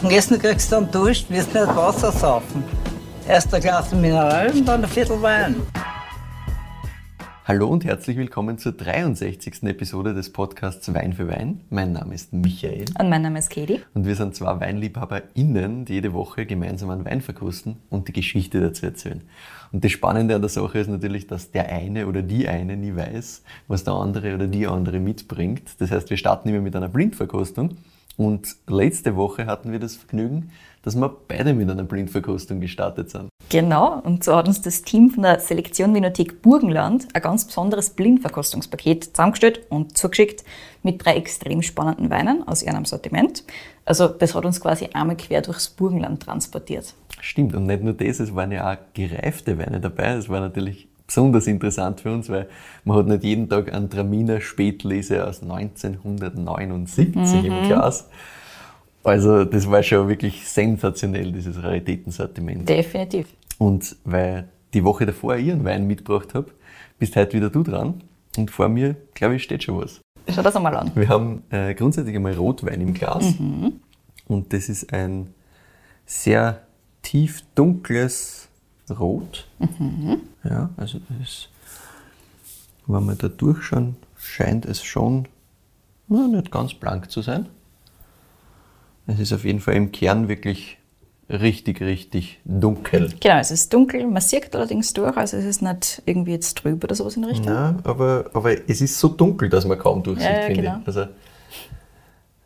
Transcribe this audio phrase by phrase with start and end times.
[0.00, 2.62] Und Essen kriegst du dann Durst, wirst nicht Wasser saufen.
[3.26, 5.56] Erst ein Glas Mineral und dann ein Viertel Wein.
[7.44, 9.64] Hallo und herzlich willkommen zur 63.
[9.64, 11.62] Episode des Podcasts Wein für Wein.
[11.70, 12.84] Mein Name ist Michael.
[12.96, 13.80] Und mein Name ist Katie.
[13.94, 18.60] Und wir sind zwei WeinliebhaberInnen, die jede Woche gemeinsam einen Wein verkosten und die Geschichte
[18.60, 19.22] dazu erzählen.
[19.72, 22.94] Und das Spannende an der Sache ist natürlich, dass der eine oder die eine nie
[22.94, 25.70] weiß, was der andere oder die andere mitbringt.
[25.78, 27.78] Das heißt, wir starten immer mit einer Blindverkostung.
[28.18, 30.50] Und letzte Woche hatten wir das Vergnügen,
[30.82, 33.28] dass wir beide mit einer Blindverkostung gestartet sind.
[33.48, 37.90] Genau, und so hat uns das Team von der Selektion Vinothek Burgenland ein ganz besonderes
[37.90, 40.44] Blindverkostungspaket zusammengestellt und zugeschickt
[40.82, 43.44] mit drei extrem spannenden Weinen aus ihrem Sortiment.
[43.84, 46.94] Also das hat uns quasi einmal quer durchs Burgenland transportiert.
[47.20, 50.16] Stimmt, und nicht nur das, es waren ja auch gereifte Weine dabei.
[50.16, 52.48] Das war natürlich besonders interessant für uns, weil
[52.84, 57.44] man hat nicht jeden Tag einen Traminer Spätlese aus 1979 mhm.
[57.44, 58.08] im Glas.
[59.02, 62.68] Also das war schon wirklich sensationell, dieses Raritätensortiment.
[62.68, 63.26] Definitiv.
[63.56, 66.50] Und weil die Woche davor ihren Wein mitgebracht habe,
[66.98, 68.02] bist heute wieder du dran.
[68.36, 70.00] Und vor mir, glaube ich, steht schon was.
[70.28, 70.92] Schau das einmal an.
[70.94, 73.38] Wir haben äh, grundsätzlich einmal Rotwein im Glas.
[73.38, 73.80] Mhm.
[74.26, 75.32] Und das ist ein
[76.04, 76.60] sehr
[77.00, 78.47] tief dunkles
[78.90, 79.46] Rot.
[79.58, 80.20] Mhm.
[80.44, 81.48] Ja, also das ist,
[82.86, 85.28] wenn wir da durchschauen, scheint es schon
[86.08, 87.48] na, nicht ganz blank zu sein.
[89.06, 90.78] Es ist auf jeden Fall im Kern wirklich
[91.28, 93.12] richtig, richtig dunkel.
[93.20, 96.82] Genau, es ist dunkel, man sieht allerdings durch, also es ist nicht irgendwie jetzt trüb
[96.82, 97.52] oder sowas in Richtung.
[97.52, 100.78] Nein, aber, aber es ist so dunkel, dass man kaum durchsieht, ja, ja, finde genau.
[100.80, 100.86] ich.
[100.86, 101.06] Also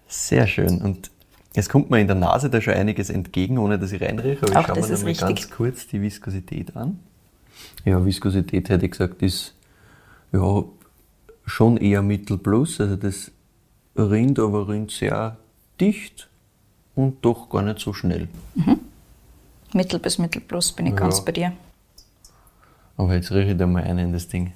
[0.09, 0.83] sehr schön.
[0.83, 1.12] Und
[1.55, 4.59] es kommt mir in der Nase da schon einiges entgegen, ohne dass ich reinrieche, aber
[4.59, 6.99] Auch ich schaue mir mal ganz kurz die Viskosität an.
[7.85, 9.55] Ja, Viskosität hätte ich gesagt, ist
[10.33, 10.65] ja
[11.45, 12.81] schon eher Mittelplus.
[12.81, 13.31] Also das
[13.97, 15.37] rinnt, aber rinnt sehr
[15.81, 16.29] dicht
[16.95, 18.29] und doch gar nicht so schnell.
[18.55, 18.81] Mhm.
[19.75, 20.99] Mittel bis Mittelplus bin ich ja.
[20.99, 21.53] ganz bei dir.
[22.97, 24.53] Aber jetzt rieche ich da mal ein in das Ding.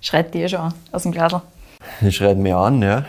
[0.00, 1.42] Schreit dir schon an, aus dem Glasl.
[2.00, 3.04] Das schreit mir an, ja.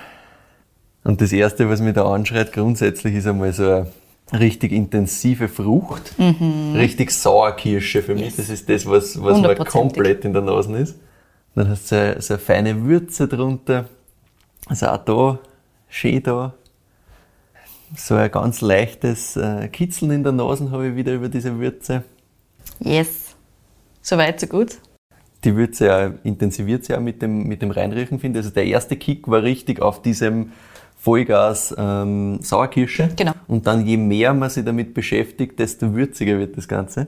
[1.06, 6.18] Und das Erste, was mich da anschreit, grundsätzlich ist einmal so eine richtig intensive Frucht,
[6.18, 6.74] mhm.
[6.76, 8.26] richtig Sauerkirsche für mich.
[8.26, 8.38] Yes.
[8.38, 10.96] Das ist das, was, was mir komplett in der Nase ist.
[11.54, 13.86] Dann hast du so eine, so eine feine Würze drunter.
[14.66, 15.40] Also auch da,
[15.90, 16.56] schön da.
[17.96, 22.04] So ein ganz leichtes äh, Kitzeln in der Nase habe ich wieder über diese Würze.
[22.80, 23.36] Yes.
[24.02, 24.80] So weit, so gut.
[25.44, 28.46] Die Würze ja, intensiviert sich auch mit dem, mit dem Reinriechen, finde ich.
[28.46, 30.52] Also der erste Kick war richtig auf diesem
[31.06, 33.10] Vollgas ähm, Sauerkirsche.
[33.16, 33.34] Genau.
[33.48, 37.08] Und dann je mehr man sich damit beschäftigt, desto würziger wird das Ganze.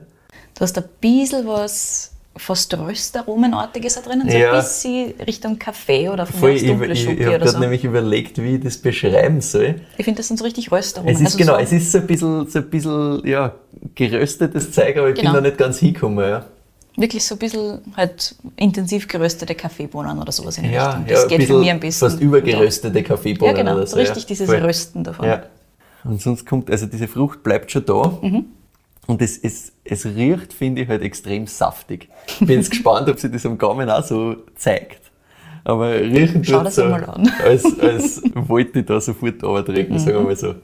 [0.54, 4.52] Du hast ein bisschen was fast Röstaromenartiges da drinnen, so ja.
[4.52, 7.58] ein bisschen Richtung Kaffee oder von Voll, ich, ich, ich, ich habe so.
[7.58, 9.80] nämlich überlegt, wie ich das beschreiben soll.
[9.96, 11.12] Ich finde, das sind so richtig Röstaromen.
[11.12, 13.56] Es ist also genau, so es ist so ein bisschen, so ein bisschen ja,
[13.96, 15.32] geröstetes Zeug, aber ich genau.
[15.32, 16.24] bin da nicht ganz hingekommen.
[16.24, 16.46] Ja.
[16.98, 21.06] Wirklich so ein bisschen halt intensiv geröstete Kaffeebohnen oder sowas in der ja, Richtung.
[21.06, 22.10] Das ja, geht für mich ein bisschen.
[22.10, 23.96] Fast übergeröstete Kaffeebohnen ja, genau, oder so.
[23.96, 24.58] Richtig dieses Voll.
[24.58, 25.26] Rösten davon.
[25.26, 25.44] Ja.
[26.04, 28.18] Und sonst kommt, also diese Frucht bleibt schon da.
[28.20, 28.46] Mhm.
[29.06, 32.08] Und es, es, es riecht, finde ich, halt extrem saftig.
[32.40, 35.00] Bin jetzt gespannt, ob sich das am Gaumen auch so zeigt.
[35.64, 37.30] Aber riechen Schau das so, mal an.
[37.44, 39.98] als, als wollte ich da sofort runtertrinken, mhm.
[39.98, 40.54] sagen wir mal so.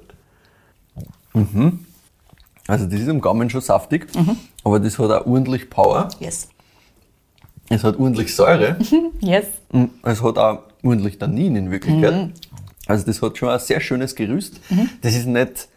[1.33, 1.85] Mhm.
[2.67, 4.37] Also das ist am Gaumen schon saftig, mhm.
[4.65, 6.09] Aber das hat auch ordentlich Power.
[6.19, 6.49] Yes.
[7.69, 8.77] Es hat ordentlich Säure.
[9.21, 9.47] yes.
[9.71, 12.15] Und es hat auch ordentlich Tannin in Wirklichkeit.
[12.15, 12.33] Mhm.
[12.87, 14.61] Also das hat schon ein sehr schönes Gerüst.
[14.71, 14.91] Mhm.
[15.01, 15.69] Das ist nicht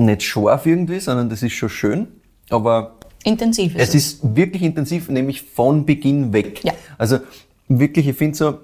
[0.00, 2.08] nicht scharf irgendwie, sondern das ist schon schön,
[2.48, 3.88] aber intensiv ist es.
[3.88, 6.64] Es ist wirklich intensiv, nämlich von Beginn weg.
[6.64, 6.72] Ja.
[6.98, 7.18] Also
[7.68, 8.58] wirklich, ich finde so,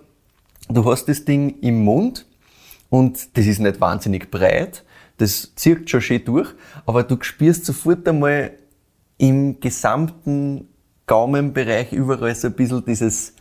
[0.68, 2.26] du hast das Ding im Mund
[2.90, 4.82] und das ist nicht wahnsinnig breit,
[5.18, 6.50] das zirkt schon schön durch,
[6.84, 8.52] aber du spürst sofort einmal
[9.18, 10.68] im gesamten
[11.06, 13.34] Gaumenbereich überall so ein bisschen dieses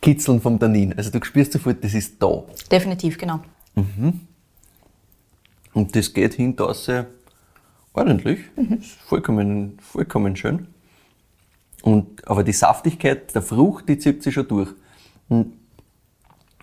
[0.00, 0.94] Kitzeln vom Tannin.
[0.96, 2.44] Also du spürst sofort, das ist da.
[2.70, 3.40] Definitiv, genau.
[3.74, 4.20] Mhm.
[5.72, 6.74] Und das geht hinter
[7.92, 8.40] ordentlich.
[8.56, 8.74] Mhm.
[8.74, 10.66] Ist vollkommen, vollkommen schön.
[11.82, 14.70] Und, aber die Saftigkeit der Frucht, die zieht sich schon durch.
[15.28, 15.54] Und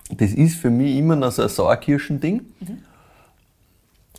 [0.09, 2.45] das ist für mich immer noch so ein Sauerkirschending.
[2.59, 2.77] Mhm.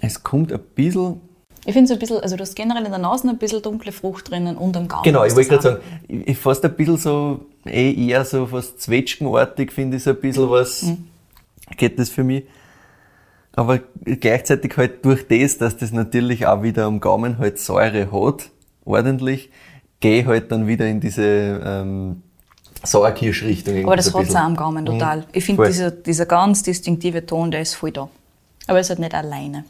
[0.01, 1.21] Es kommt ein bisschen.
[1.69, 3.93] Ich finde so ein bisschen, also du hast generell in der Nase ein bisschen dunkle
[3.93, 5.03] Frucht drinnen und am Gaumen.
[5.03, 8.81] Genau, ich wollte gerade sagen, ich, ich fast ein bisschen so, eh eher so fast
[8.81, 11.05] zwetschgenartig finde ich so ein bisschen was, mhm.
[11.77, 12.45] geht das für mich.
[13.53, 18.49] Aber gleichzeitig halt durch das, dass das natürlich auch wieder am Gaumen halt Säure hat,
[18.87, 19.51] ordentlich,
[20.01, 22.23] gehe halt dann wieder in diese ähm,
[22.83, 23.85] Sauerkirschrichtung.
[23.85, 24.87] Aber das hat es auch am Gaumen mhm.
[24.87, 25.19] total.
[25.19, 25.25] Mhm.
[25.33, 28.09] Ich finde, dieser, dieser ganz distinktive Ton, der ist voll da.
[28.69, 29.65] Aber es ist halt nicht alleine.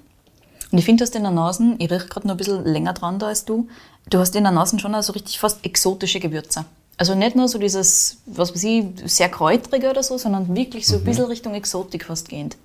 [0.70, 2.92] Und ich finde, du hast in der Nase, ich rieche gerade noch ein bisschen länger
[2.92, 3.68] dran da als du,
[4.10, 6.64] du hast in der Nase schon so richtig fast exotische Gewürze.
[6.98, 10.96] Also nicht nur so dieses, was weiß ich, sehr kräutrige oder so, sondern wirklich so
[10.96, 12.56] ein bisschen Richtung Exotik fast gehend.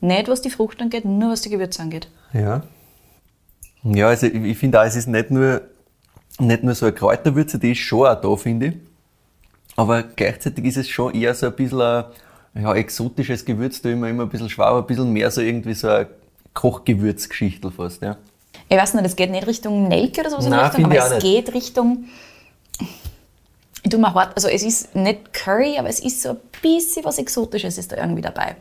[0.00, 2.08] Nicht was die Frucht angeht, nur was die Gewürze angeht.
[2.32, 2.62] Ja.
[3.82, 5.60] Ja, also ich, ich finde auch, es ist nicht nur,
[6.38, 8.74] nicht nur so eine Kräuterwürze, die ist schon auch da, finde ich.
[9.76, 12.04] Aber gleichzeitig ist es schon eher so ein bisschen ein
[12.62, 15.88] ja, exotisches Gewürz, da immer, immer ein bisschen schwau, ein bisschen mehr so irgendwie so
[15.88, 16.08] eine
[16.56, 18.16] Kochgewürzgeschichte fast, ja.
[18.68, 21.18] Ich weiß nicht, es geht nicht Richtung Nelke oder in Nein, Richtung, aber es auch
[21.20, 22.06] geht Richtung.
[23.82, 27.04] Ich tu mir hart, also es ist nicht Curry, aber es ist so ein bisschen
[27.04, 28.56] was Exotisches ist da irgendwie dabei.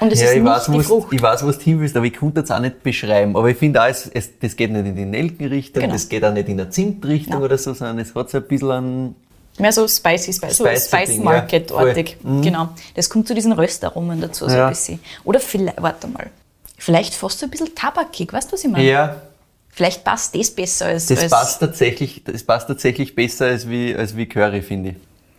[0.00, 1.12] Und es ja, ist ich nicht weiß, die Frucht.
[1.12, 3.36] ich weiß, was du hin willst, aber ich konnte es auch nicht beschreiben.
[3.36, 5.94] Aber ich finde auch, es, es, das geht nicht in die Nelkenrichtung, Genau.
[5.94, 7.42] das geht auch nicht in eine Zimtrichtung Nein.
[7.42, 9.14] oder so, sondern es hat so ein bisschen einen,
[9.58, 12.18] Mehr so spicy, spicy, so Spice Ding, Market-artig.
[12.22, 12.30] ja.
[12.30, 12.42] Mhm.
[12.42, 12.68] Genau.
[12.94, 14.66] Das kommt zu diesen Röstaromen dazu so Ja.
[14.66, 15.00] ein bisschen.
[15.24, 16.30] Oder vielleicht, warte mal,
[16.78, 18.84] vielleicht fast so ein bisschen tabakig, weißt du, was ich meine?
[18.88, 19.22] ja,
[19.70, 21.06] Vielleicht passt das besser als.
[21.06, 24.96] das als passt tatsächlich, das passt tatsächlich besser als wie, als wie Curry, finde ich.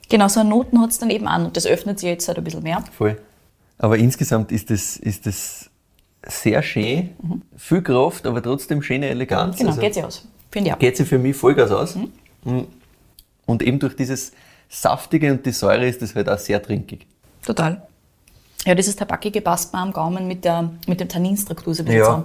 [0.08, 2.38] Genau, so eine Noten hat es dann eben an und das öffnet sich jetzt halt
[2.38, 2.82] ein bisschen mehr.
[2.98, 3.20] Voll.
[3.78, 5.70] Aber insgesamt ist das, ist das
[6.26, 7.10] sehr schön,
[7.58, 9.58] viel Kraft, aber trotzdem schöne Eleganz.
[9.58, 10.26] Genau, Also geht sich aus.
[10.52, 10.80] Finde ich auch.
[10.80, 11.96] geht sie für mich Vollgas aus.
[11.96, 12.68] Mhm.
[13.46, 14.32] Und eben durch dieses
[14.70, 17.08] Saftige und die Säure ist das halt auch sehr trinkig.
[17.46, 17.82] Total.
[18.70, 22.02] Ja, dieses Tabakige passt mir am Gaumen mit, der, mit der Tanninstruktur so ein bisschen
[22.02, 22.24] Ja.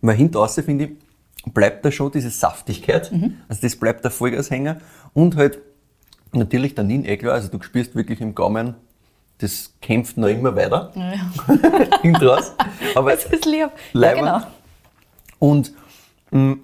[0.00, 3.12] Weil hinten raus, finde ich, bleibt da schon diese Saftigkeit.
[3.12, 3.36] Mhm.
[3.46, 4.78] Also das bleibt der Vollgashänger.
[5.12, 5.58] Und halt
[6.32, 7.34] natürlich der Nin, eh klar.
[7.34, 8.74] Also du spürst wirklich im Gaumen,
[9.36, 10.92] das kämpft noch immer weiter.
[10.94, 11.98] Ja.
[12.00, 12.52] hinten raus.
[12.94, 13.58] Aber Das ist lieb.
[13.58, 14.24] Ja, Leibend.
[14.24, 14.40] genau.
[15.40, 15.74] Und
[16.30, 16.56] mh,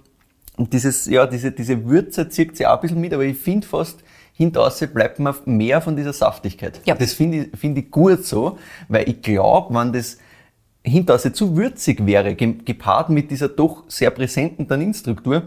[0.56, 3.67] und dieses, ja, diese, diese Würze zieht sich auch ein bisschen mit, aber ich finde
[3.67, 4.02] fast,
[4.35, 6.81] hinterher bleibt mir mehr von dieser Saftigkeit.
[6.85, 6.94] Ja.
[6.94, 10.19] Das finde ich, finde ich gut so, weil ich glaube, wenn das
[10.82, 15.43] hinterher zu würzig wäre, ge- gepaart mit dieser doch sehr präsenten Tanninstruktur,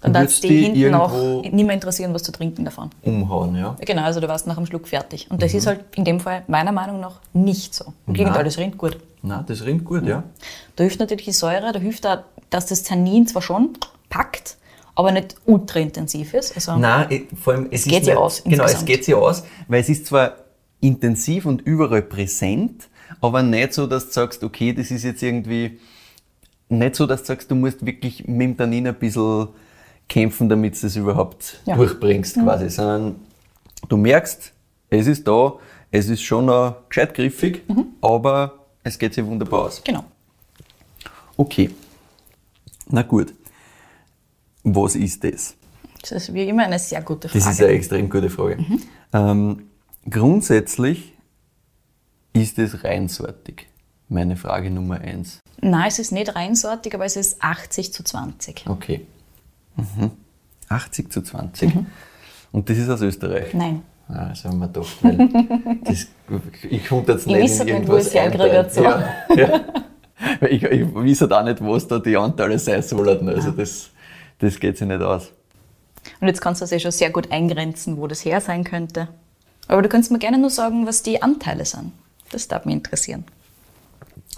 [0.00, 2.90] Dann darf würd's es die hinten auch nicht mehr interessieren, was zu trinken davon.
[3.02, 3.76] umhauen, ja.
[3.84, 5.30] Genau, also du warst nach einem Schluck fertig.
[5.30, 5.58] Und das Mhm.
[5.58, 7.92] ist halt in dem Fall meiner Meinung nach nicht so.
[8.06, 8.98] Im Gegenteil, das rinnt gut.
[9.22, 10.22] Na, das rinnt gut, ja.
[10.76, 12.18] Da hilft natürlich die Säure, da hilft auch,
[12.50, 13.70] dass das Tannin zwar schon
[14.10, 14.56] packt,
[14.94, 16.54] aber nicht ultra intensiv ist.
[16.54, 18.86] Also, Nein, vor allem, es, geht ist sich nicht, aus Genau, es insgesamt.
[18.86, 20.36] geht sich aus, weil es ist zwar
[20.80, 22.88] intensiv und überall präsent,
[23.20, 25.78] aber nicht so, dass du sagst, okay, das ist jetzt irgendwie,
[26.68, 29.48] nicht so, dass du sagst, du musst wirklich mit dem Tannin ein bisschen
[30.08, 31.76] kämpfen, damit du das überhaupt Ja.
[31.76, 33.16] durchbringst quasi, sondern
[33.88, 34.52] du merkst,
[34.90, 35.54] es ist da,
[35.90, 37.62] es ist schon noch gescheit griffig,
[38.00, 38.52] aber
[38.82, 39.82] es geht sich wunderbar aus.
[39.84, 40.04] Genau.
[41.36, 41.70] Okay,
[42.88, 43.32] na gut.
[44.64, 45.54] Was ist das?
[46.00, 47.44] Das ist wie immer eine sehr gute Frage.
[47.44, 48.64] Das ist eine extrem gute Frage.
[49.12, 49.68] Ähm,
[50.08, 51.12] grundsätzlich
[52.32, 53.66] ist es reinsortig.
[54.08, 55.40] Meine Frage Nummer eins.
[55.60, 58.64] Nein, es ist nicht reinsortig, aber es ist 80 zu 20.
[58.68, 59.06] Okay.
[59.76, 60.10] Mhm.
[60.68, 61.72] 80 zu 20.
[62.52, 63.54] Und das ist aus Österreich.
[63.54, 63.82] Nein.
[64.08, 64.70] Ah, das haben wir
[65.00, 66.06] weil das,
[66.68, 68.82] ich konnte jetzt Ich nicht weiß in nicht, wo irgendwas ich es dazu.
[68.82, 69.60] Ja, ja.
[70.48, 73.28] Ich, ich weiß halt auch nicht, was da die Anteile sein sollen.
[73.28, 73.90] Also das,
[74.44, 75.30] das geht sich nicht aus.
[76.20, 79.08] Und jetzt kannst du das ja schon sehr gut eingrenzen, wo das her sein könnte.
[79.68, 81.92] Aber du kannst mir gerne nur sagen, was die Anteile sind.
[82.30, 83.24] Das darf mich interessieren.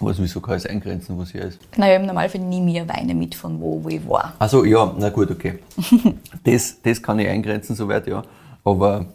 [0.00, 1.58] Was, wieso kann ich es eingrenzen, was hier ist?
[1.76, 4.34] Naja, im Normalfall nie mir Weine mit von wo, wo ich war.
[4.38, 5.58] Also ja, na gut, okay.
[6.44, 8.22] Das, das kann ich eingrenzen, soweit, ja.
[8.62, 9.06] Aber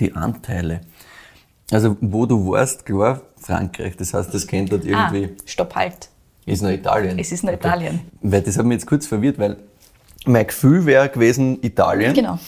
[0.00, 0.80] die Anteile.
[1.70, 3.96] Also wo du warst, klar, Frankreich.
[3.96, 6.08] Das heißt, das kennt dort irgendwie, Ah, stopp, halt.
[6.48, 7.18] Ist noch Italien.
[7.18, 8.00] Es ist noch Italien.
[8.22, 9.56] Weil das hat mich jetzt kurz verwirrt, weil
[10.26, 12.14] mein Gefühl wäre gewesen Italien.
[12.14, 12.38] Genau.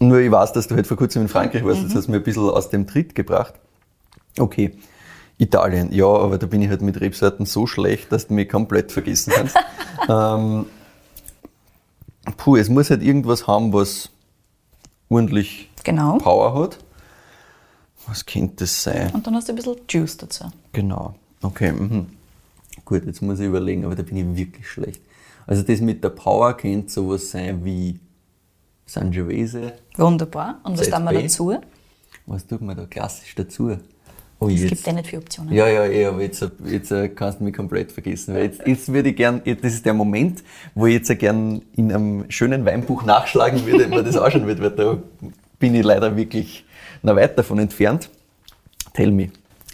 [0.00, 1.88] Nur ich weiß, dass du halt vor kurzem in Frankreich warst, Mhm.
[1.88, 3.54] das hat mir ein bisschen aus dem Tritt gebracht.
[4.38, 4.72] Okay,
[5.38, 8.92] Italien, ja, aber da bin ich halt mit Rebsorten so schlecht, dass du mich komplett
[8.92, 9.56] vergessen kannst.
[10.08, 10.66] ähm,
[12.36, 14.10] puh, es muss halt irgendwas haben, was
[15.08, 16.18] ordentlich Genau.
[16.18, 16.78] Power hat.
[18.06, 19.10] Was könnte das sein?
[19.12, 20.44] Und dann hast du ein bisschen Juice dazu.
[20.72, 21.14] Genau.
[21.42, 21.72] Okay.
[21.72, 22.06] Mhm.
[22.88, 25.02] Gut, jetzt muss ich überlegen, aber da bin ich wirklich schlecht.
[25.46, 28.00] Also das mit der Power könnte sowas sein wie
[28.86, 29.74] Sangiovese.
[29.98, 30.58] Wunderbar.
[30.64, 31.54] Und was tun wir dazu?
[32.24, 33.76] Was tut man da klassisch dazu?
[34.40, 34.68] Oh, Es jetzt.
[34.70, 35.52] gibt ja nicht viele Optionen.
[35.52, 38.34] Ja, ja, eh, aber jetzt, jetzt äh, kannst du mich komplett vergessen.
[38.34, 40.42] Weil jetzt, jetzt würde ich gern, das ist der Moment,
[40.74, 44.62] wo ich jetzt gern in einem schönen Weinbuch nachschlagen würde, wie man das ausschauen wird,
[44.62, 44.96] weil da
[45.58, 46.64] bin ich leider wirklich
[47.02, 48.08] noch weit davon entfernt.
[48.94, 49.28] Tell me.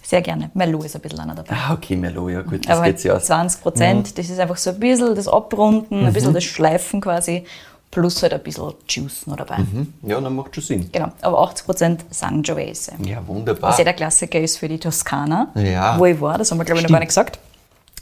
[0.06, 0.50] Sehr gerne.
[0.54, 1.54] Merlot ist ein bisschen einer dabei.
[1.56, 3.24] Ah, okay, Merlot, ja gut, das Aber geht sich aus.
[3.24, 6.12] 20 Prozent, das ist einfach so ein bisschen das Abrunden, ein Mhm.
[6.12, 7.44] bisschen das Schleifen quasi.
[7.90, 9.58] plus halt ein bisschen Juice noch dabei.
[10.02, 10.88] Ja, dann macht schon Sinn.
[10.90, 12.94] Genau, aber 80% Sangiovese.
[13.04, 13.70] Ja, wunderbar.
[13.70, 15.96] Was ja der Klassiker ist für die Toskana, Ja.
[15.96, 17.38] wo ich war, das haben wir glaube ich noch gar nicht gesagt.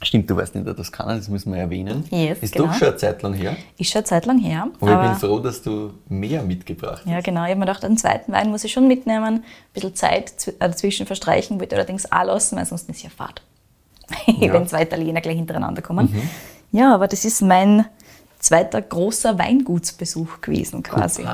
[0.03, 2.05] Stimmt, du weißt nicht, der Toskana, das müssen wir erwähnen.
[2.11, 2.67] Yes, ist genau.
[2.67, 3.57] doch schon eine Zeit lang her.
[3.79, 4.69] Ist schon eine Zeit lang her.
[4.81, 7.11] Aber, ich aber- bin froh, dass du mehr mitgebracht hast.
[7.11, 7.45] Ja, genau.
[7.45, 10.53] Ich habe mir gedacht, einen zweiten Wein muss ich schon mitnehmen, ein bisschen Zeit äh,
[10.59, 13.43] dazwischen verstreichen, wollte allerdings auch lassen, weil sonst ist ja fad.
[14.27, 16.11] Wenn zwei Italiener gleich hintereinander kommen.
[16.13, 16.79] Mhm.
[16.79, 17.87] Ja, aber das ist mein
[18.39, 21.25] zweiter großer Weingutsbesuch gewesen quasi.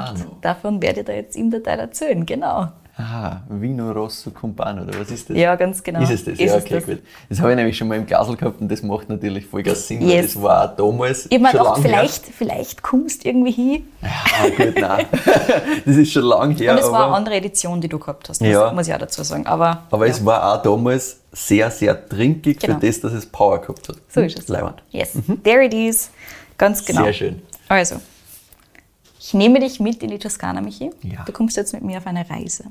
[0.42, 2.68] Davon werde ich da jetzt im Detail erzählen, genau.
[3.00, 5.36] Aha, Vino Rosso Compano, oder was ist das?
[5.36, 6.00] Ja, ganz genau.
[6.02, 6.34] Ist es das?
[6.34, 6.84] Ist ja, okay, das.
[6.84, 6.98] gut.
[7.28, 9.76] Das habe ich nämlich schon mal im Glasl gehabt und das macht natürlich voll gar
[9.76, 10.32] Sinn, weil Yes.
[10.34, 13.52] das war auch damals Ich habe mir schon gedacht, lang vielleicht, vielleicht kommst du irgendwie
[13.52, 13.82] hin.
[14.00, 14.50] her.
[14.58, 15.06] Ja, gut, nein.
[15.86, 18.40] das ist schon lang her, Und es war eine andere Edition, die du gehabt hast,
[18.40, 18.72] Ja.
[18.72, 19.46] muss, ich auch dazu sagen.
[19.46, 20.12] Aber, aber ja.
[20.12, 22.80] es war auch damals sehr, sehr trinkig Genau.
[22.80, 23.96] für das, dass es Power gehabt hat.
[24.08, 24.48] So ist es.
[24.48, 24.82] Leibend.
[24.90, 25.12] Yes,
[25.44, 26.10] there it is.
[26.56, 27.04] Ganz genau.
[27.04, 27.42] Sehr schön.
[27.68, 28.00] Also,
[29.20, 30.90] ich nehme dich mit in die Toskana, Michi.
[31.02, 31.22] Ja.
[31.24, 32.64] Du kommst jetzt mit mir auf eine Reise.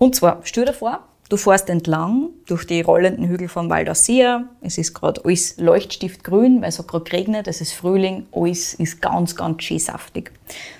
[0.00, 4.44] Und zwar, stell dir vor, du fährst entlang durch die rollenden Hügel von Val d'Orcia.
[4.62, 9.02] Es ist gerade alles leuchtstiftgrün, weil es hat gerade geregnet, es ist Frühling, alles ist
[9.02, 10.32] ganz, ganz schön saftig.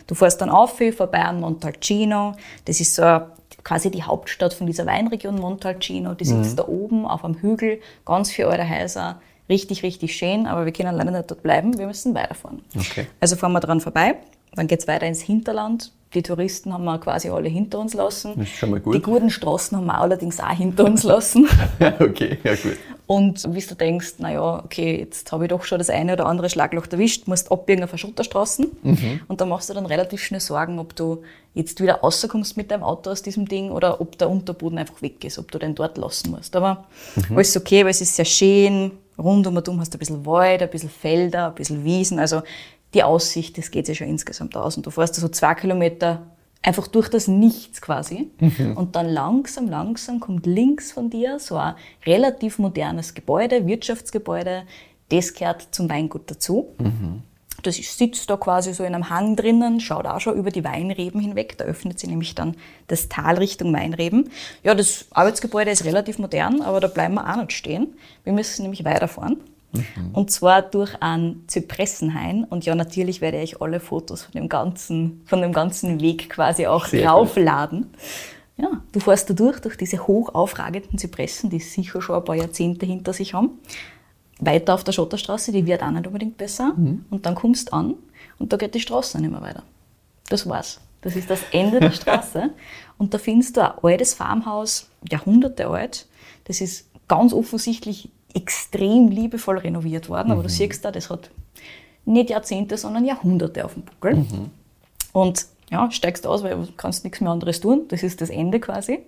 [0.07, 2.35] Du fährst dann auf, vorbei an Montalcino.
[2.65, 3.21] Das ist so
[3.63, 6.15] quasi die Hauptstadt von dieser Weinregion Montalcino.
[6.15, 9.21] Die sitzt da oben auf einem Hügel, ganz viele alte Häuser.
[9.51, 12.63] Richtig, richtig schön, aber wir können leider nicht dort bleiben, wir müssen weiterfahren.
[12.75, 13.07] Okay.
[13.21, 14.17] Also fahren wir dran vorbei,
[14.55, 15.93] dann geht's weiter ins Hinterland.
[16.15, 18.33] Die Touristen haben wir quasi alle hinter uns lassen.
[18.37, 18.95] Das ist schon mal gut.
[18.97, 21.49] Die guten Straßen haben wir allerdings auch hinter uns lassen.
[22.01, 22.77] okay, ja gut.
[23.07, 26.49] Und wie du denkst, naja, okay, jetzt habe ich doch schon das eine oder andere
[26.51, 28.67] Schlagloch erwischt, musst abbiegen auf eine Schotterstraßen.
[28.83, 29.21] Mhm.
[29.29, 31.23] Und da machst du dann relativ schnell Sorgen, ob du
[31.55, 35.25] jetzt wieder rauskommst mit deinem Auto aus diesem Ding oder ob der Unterboden einfach weg
[35.25, 36.55] ist, ob du den dort lassen musst.
[36.57, 36.87] Aber
[37.29, 37.37] Mhm.
[37.37, 38.93] alles okay, weil es ist sehr schön.
[39.19, 42.19] Rund um und um hast du ein bisschen Wald, ein bisschen Felder, ein bisschen Wiesen.
[42.19, 42.43] Also
[42.95, 44.77] die Aussicht, das geht sich schon insgesamt aus.
[44.77, 46.23] Und du fährst da so zwei Kilometer
[46.63, 48.31] einfach durch das Nichts quasi.
[48.77, 54.65] Und dann langsam, langsam kommt links von dir so ein relativ modernes Gebäude, Wirtschaftsgebäude.
[55.09, 56.69] Das gehört zum Weingut dazu.
[57.63, 60.65] Das ist- sitzt da quasi so in einem Hang drinnen, schaut auch schon über die
[60.65, 61.59] Weinreben hinweg.
[61.59, 62.57] Da öffnet sich nämlich dann
[62.87, 64.31] das Tal Richtung Weinreben.
[64.63, 67.95] Ja, das Arbeitsgebäude ist relativ modern, aber da bleiben wir auch nicht stehen.
[68.25, 69.39] Wir müssen nämlich weiterfahren.
[70.13, 72.45] Und zwar durch einen Zypressenhain.
[72.45, 76.67] Und ja, natürlich werde ich alle Fotos von dem ganzen, von dem ganzen Weg quasi
[76.67, 77.91] auch Sehr draufladen.
[78.57, 82.35] Ja, du fährst da durch, durch diese hoch aufragenden Zypressen, die sicher schon ein paar
[82.35, 83.59] Jahrzehnte hinter sich haben.
[84.39, 86.75] Weiter auf der Schotterstraße, die wird auch nicht unbedingt besser.
[87.11, 87.95] Und dann kommst du an
[88.39, 89.63] und da geht die Straße nicht mehr weiter.
[90.29, 90.81] Das war's.
[91.03, 92.51] Das ist das Ende der Straße.
[92.99, 96.07] Und da findest du ein altes Farmhaus, Jahrhunderte alt.
[96.45, 100.33] Das ist ganz offensichtlich extrem liebevoll renoviert worden.
[100.33, 101.31] Aber du siehst da, das hat
[102.05, 104.25] nicht Jahrzehnte, sondern Jahrhunderte auf dem Buckel.
[105.13, 107.83] Und ja, steigst aus, weil du kannst nichts mehr anderes tun.
[107.89, 109.01] Das ist das Ende quasi.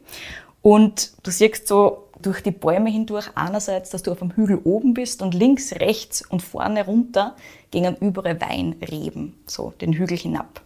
[0.63, 4.95] Und du siehst so durch die Bäume hindurch einerseits, dass du auf dem Hügel oben
[4.95, 7.35] bist und links, rechts und vorne runter
[7.71, 10.63] gingen überall Weinreben, so den Hügel hinab.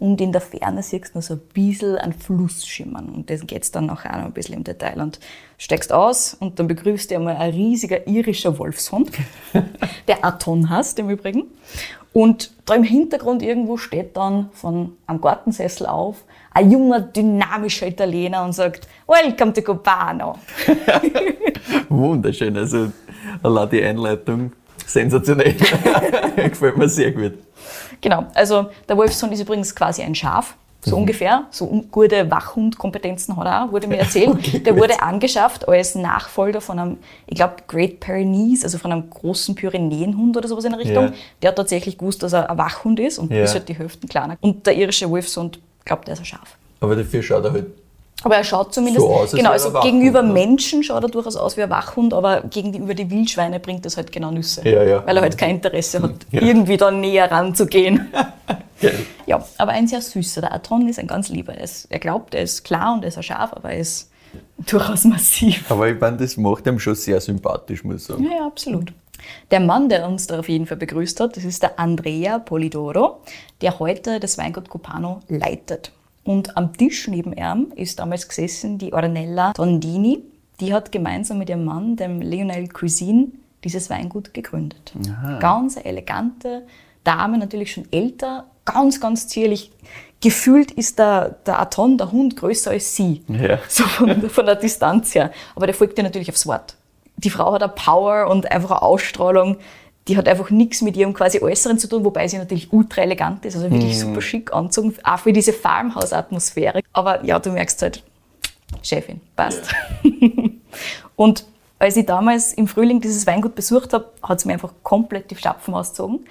[0.00, 3.08] Und in der Ferne siehst du noch so ein bisschen einen Fluss schimmern.
[3.08, 5.00] Und das geht's dann nachher auch noch ein bisschen im Detail.
[5.00, 5.20] Und
[5.56, 9.12] steigst aus und dann begrüßt dich einmal ein riesiger irischer Wolfshund,
[10.08, 11.44] der Aton heißt im Übrigen.
[12.12, 16.24] Und da im Hintergrund irgendwo steht dann von am Gartensessel auf
[16.56, 20.38] ein junger, dynamischer Italiener und sagt, Welcome to Copano.
[21.90, 22.56] Wunderschön.
[22.56, 22.90] Also,
[23.42, 24.52] allein die Einleitung
[24.86, 25.54] sensationell.
[26.36, 27.34] Gefällt mir sehr gut.
[28.00, 31.44] Genau, also der Wolfshund ist übrigens quasi ein Schaf, so ungefähr.
[31.50, 34.28] So gute Wachhundkompetenzen hat er auch, wurde mir erzählt.
[34.36, 34.82] Okay, der gut.
[34.82, 36.96] wurde angeschafft als Nachfolger von einem,
[37.26, 41.04] ich glaube, Great Pyrenees, also von einem großen Pyrenäenhund oder sowas in der Richtung.
[41.06, 41.12] Ja.
[41.42, 43.42] Der hat tatsächlich gewusst, dass er ein Wachhund ist und Ja.
[43.44, 44.36] ist halt die Hälfte kleiner.
[44.40, 46.56] Und der irische Wolfshund glaubt, er ist ein Schaf.
[46.80, 47.66] Aber dafür schaut er halt.
[48.22, 50.32] Aber er schaut zumindest, So aus, als genau, also ein Wachhund, gegenüber ne?
[50.32, 54.10] Menschen schaut er durchaus aus wie ein Wachhund, aber gegenüber die Wildschweine bringt das halt
[54.10, 54.66] genau Nüsse.
[54.68, 55.06] Ja, ja.
[55.06, 56.42] Weil er halt kein Interesse hat, Ja.
[56.42, 58.12] irgendwie da näher ranzugehen.
[59.24, 60.42] Ja, aber ein sehr süßer.
[60.42, 61.54] Der Aton ist ein ganz lieber.
[61.54, 64.10] Er, ist, er glaubt, er ist klar und er ist ein Schaf, aber er ist
[64.58, 65.64] durchaus massiv.
[65.70, 68.22] Aber ich meine, das macht ihm schon sehr sympathisch, muss ich sagen.
[68.24, 68.92] Ja, ja, absolut.
[69.50, 73.20] Der Mann, der uns da auf jeden Fall begrüßt hat, das ist der Andrea Polidoro,
[73.60, 75.92] der heute das Weingut Copano leitet.
[76.24, 80.22] Und am Tisch neben ihm ist damals gesessen die Ornella Tondini.
[80.60, 83.28] Die hat gemeinsam mit ihrem Mann, dem Lionel Cuisine,
[83.62, 84.92] dieses Weingut gegründet.
[85.40, 86.66] Ganz eine elegante
[87.04, 89.70] Dame, natürlich schon älter, ganz, ganz zierlich.
[90.20, 93.22] Gefühlt ist der, der Aton, der Hund, größer als sie.
[93.28, 93.58] Ja.
[93.68, 95.30] So von, von der Distanz her.
[95.54, 96.76] Aber der folgt dir natürlich aufs Wort.
[97.18, 99.56] Die Frau hat eine Power und einfach eine Ausstrahlung.
[100.08, 103.44] die hat einfach nichts mit ihrem quasi Äußeren zu tun, wobei sie natürlich ultra elegant
[103.44, 106.80] ist, also wirklich super schick anzogen, auch für diese Farmhaus-Atmosphäre.
[106.92, 108.04] Aber ja, du merkst halt,
[108.82, 109.74] Chefin, passt.
[111.16, 111.44] und
[111.78, 115.36] als ich damals im Frühling dieses Weingut besucht habe, hat es mir einfach komplett die
[115.36, 116.26] Schapfen ausgezogen.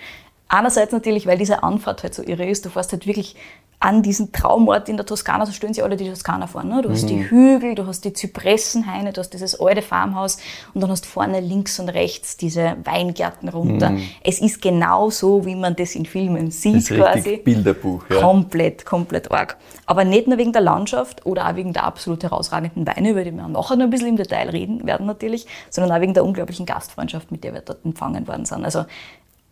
[0.47, 2.65] Einerseits natürlich, weil diese Anfahrt halt so irre ist.
[2.65, 3.35] Du fährst halt wirklich
[3.79, 6.63] an diesen Traumort in der Toskana, so stellen sie alle die Toskana vor.
[6.63, 6.81] Ne?
[6.81, 10.37] Du hast die Hügel, du hast die Zypressenhaine, du hast dieses alte Farmhaus
[10.73, 13.91] und dann hast vorne links und rechts diese Weingärten runter.
[13.91, 14.03] Mhm.
[14.23, 17.37] Es ist genau so, wie man das in Filmen sieht Das ist quasi.
[17.37, 18.05] Bilderbuch.
[18.09, 18.21] Ja.
[18.21, 19.57] Komplett, komplett arg.
[19.85, 23.31] Aber nicht nur wegen der Landschaft oder auch wegen der absolut herausragenden Weine, über die
[23.31, 26.65] wir nachher noch ein bisschen im Detail reden werden natürlich, sondern auch wegen der unglaublichen
[26.65, 28.63] Gastfreundschaft, mit der wir dort empfangen worden sind.
[28.65, 28.85] Also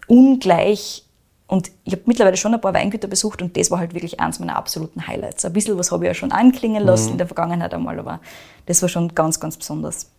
[0.07, 1.05] ungleich
[1.47, 4.39] und ich habe mittlerweile schon ein paar Weingüter besucht und das war halt wirklich eins
[4.39, 5.45] meiner absoluten Highlights.
[5.45, 8.19] Ein bisschen was habe ich ja schon anklingen lassen in der Vergangenheit einmal, aber
[8.65, 10.09] das war schon ganz, ganz besonders.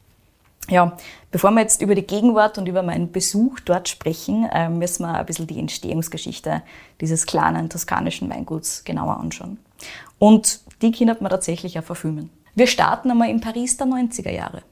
[0.71, 0.97] Ja,
[1.31, 5.15] bevor wir jetzt über die Gegenwart und über meinen Besuch dort sprechen, äh, müssen wir
[5.15, 6.63] ein bisschen die Entstehungsgeschichte
[7.01, 9.59] dieses kleinen toskanischen Weinguts genauer anschauen.
[10.19, 12.31] Und die können wir tatsächlich auch verfilmen.
[12.55, 14.63] Wir starten einmal in Paris der 90er Jahre.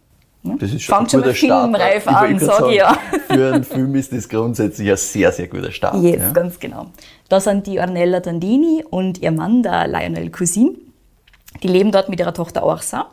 [0.44, 2.02] Das ist schon Fangt ein schon guter mal Start.
[2.02, 2.98] filmreif Ich an, sag ich ja.
[3.28, 6.02] Für einen Film ist das grundsätzlich ein sehr, sehr guter Start.
[6.02, 6.30] Yes, ja.
[6.32, 6.86] ganz genau.
[7.28, 10.76] Da sind die Ornella Dandini und ihr Mann, der Lionel Cousin.
[11.62, 13.06] Die leben dort mit ihrer Tochter Orsa.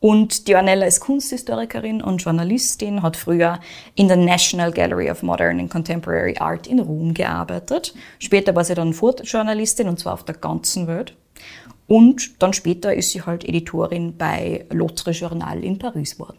[0.00, 3.60] Und die Ornella ist Kunsthistorikerin und Journalistin, hat früher
[3.94, 7.94] in der National Gallery of Modern and Contemporary Art in Rom gearbeitet.
[8.18, 11.14] Später war sie dann Fotojournalistin und zwar auf der ganzen Welt.
[11.86, 16.38] Und dann später ist sie halt Editorin bei L'Autre Journal in Paris geworden.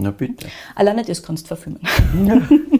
[0.00, 0.46] Na bitte.
[0.76, 1.80] Alleine das kannst du verfilmen.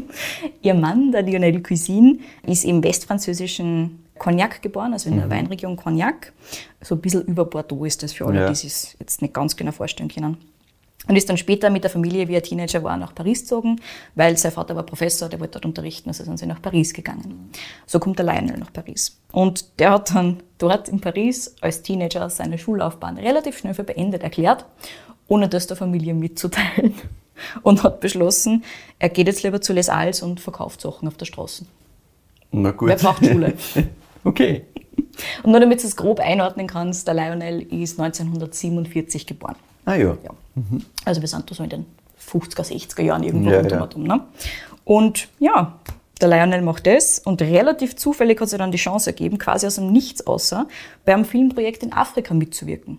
[0.63, 6.33] Ihr Mann, der Lionel Cuisine, ist im westfranzösischen Cognac geboren, also in der Weinregion Cognac.
[6.81, 8.49] So ein bisschen über Bordeaux ist das für alle, Ja.
[8.49, 10.37] die sich jetzt nicht ganz genau vorstellen können.
[11.09, 13.81] Und ist dann später mit der Familie, wie er Teenager war, nach Paris gezogen,
[14.15, 17.51] weil sein Vater war Professor, der wollte dort unterrichten, also sind sie nach Paris gegangen.
[17.87, 19.19] So kommt der Lionel nach Paris.
[19.33, 24.23] Und der hat dann dort in Paris als Teenager seine Schullaufbahn relativ schnell für beendet
[24.23, 24.67] erklärt,
[25.29, 26.95] ohne das der Familie mitzuteilen.
[27.63, 28.65] Und hat beschlossen,
[28.99, 31.67] er geht jetzt lieber zu Les Halles und verkauft Sachen auf der Straße.
[32.51, 32.89] Na gut.
[32.89, 33.55] Wer braucht Schule?
[34.25, 34.65] okay.
[35.45, 39.57] Und nur damit du es grob einordnen kannst, der Lionel ist 1947 geboren.
[39.85, 40.17] Ah ja.
[40.23, 40.31] Ja.
[41.05, 41.87] Also wir sind da so in den
[42.21, 43.83] 50er, 60er Jahren irgendwo Ja, ja.
[43.83, 44.21] und ne?
[44.85, 45.79] Und ja,
[46.21, 49.77] der Lionel macht das und relativ zufällig hat sich dann die Chance ergeben, quasi aus
[49.77, 50.67] dem Nichts außer
[51.05, 52.99] bei einem Filmprojekt in Afrika mitzuwirken.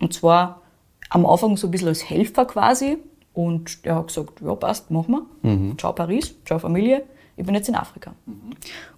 [0.00, 0.62] Und zwar
[1.10, 2.98] am Anfang so ein bisschen als Helfer quasi.
[3.32, 5.76] Und er hat gesagt, ja passt, machen wir.
[5.76, 7.02] Ciao Paris, ciao Familie,
[7.36, 8.12] ich bin jetzt in Afrika.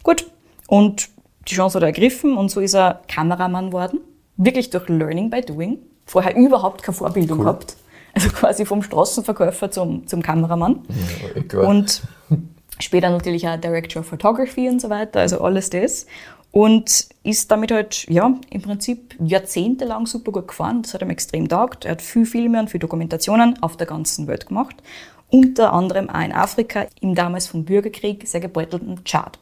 [0.05, 0.31] Gut,
[0.68, 1.09] und
[1.49, 4.01] die Chance hat er ergriffen und so ist er Kameramann worden.
[4.37, 5.79] Wirklich durch Learning by Doing.
[6.07, 7.77] Vorher überhaupt keine Vorbildung gehabt.
[8.14, 10.83] Also quasi vom Straßenverkäufer zum, zum Kameramann.
[11.53, 11.61] Ja.
[11.61, 12.03] Und
[12.79, 16.07] später natürlich auch Director of Photography und so weiter, also alles das.
[16.51, 20.83] Und ist damit halt, ja, im Prinzip jahrzehntelang super gut gefahren.
[20.83, 21.85] Das hat ihm extrem taugt.
[21.85, 24.77] Er hat viel Filme und viel Dokumentationen auf der ganzen Welt gemacht.
[25.31, 29.39] Unter anderem auch in Afrika, im damals vom Bürgerkrieg sehr gebeutelten Tschad.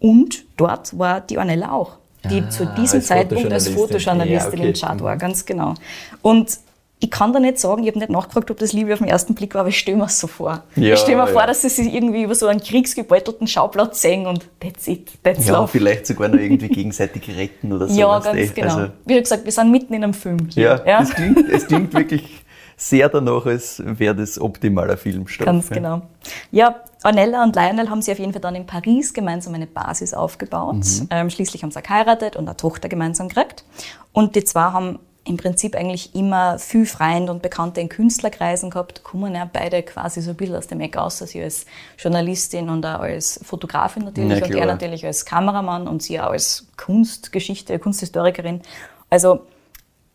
[0.00, 4.52] Und dort war die Ornella auch, die Ah, zu diesem Zeitpunkt als Fotojournalistin.
[4.52, 4.68] Ja, okay.
[4.68, 5.74] im Tschad war, ganz genau.
[6.20, 6.58] Und
[7.00, 9.34] ich kann da nicht sagen, ich habe nicht nachgefragt, ob das Liebe auf den ersten
[9.34, 10.64] Blick war, aber ich stelle mir es so vor.
[10.74, 11.32] Ja, ich stelle mir ja.
[11.32, 15.46] vor, dass sie sich irgendwie über so einen kriegsgebeutelten Schauplatz sehen und that's it, that's
[15.46, 15.68] Ja, love.
[15.68, 17.94] vielleicht sogar noch irgendwie gegenseitig retten oder so.
[17.98, 18.46] ja, ganz eh.
[18.48, 18.76] genau.
[18.76, 20.82] Also, Wie gesagt, wir sind mitten in einem Film hier.
[20.84, 22.44] ja, Es, klingt, es klingt wirklich
[22.76, 25.44] sehr danach, als wäre das optimaler Filmstoff.
[25.44, 25.76] Ganz ja.
[25.76, 26.02] genau.
[26.50, 30.14] Ja, Ornella und Lionel haben sie auf jeden Fall dann in Paris gemeinsam eine Basis
[30.14, 30.76] aufgebaut.
[30.76, 31.08] Mhm.
[31.10, 33.64] Ähm, schließlich haben sie geheiratet und eine Tochter gemeinsam gekriegt.
[34.12, 39.02] Und die zwei haben im Prinzip eigentlich immer viel Freunde und Bekannte in Künstlerkreisen gehabt,
[39.04, 41.66] kommen ja beide quasi so ein bisschen aus dem Eck aus, sie als
[41.98, 46.30] Journalistin und auch als Fotografin natürlich Na und er natürlich als Kameramann und sie auch
[46.30, 48.62] als Kunstgeschichte, Kunsthistorikerin.
[49.10, 49.40] Also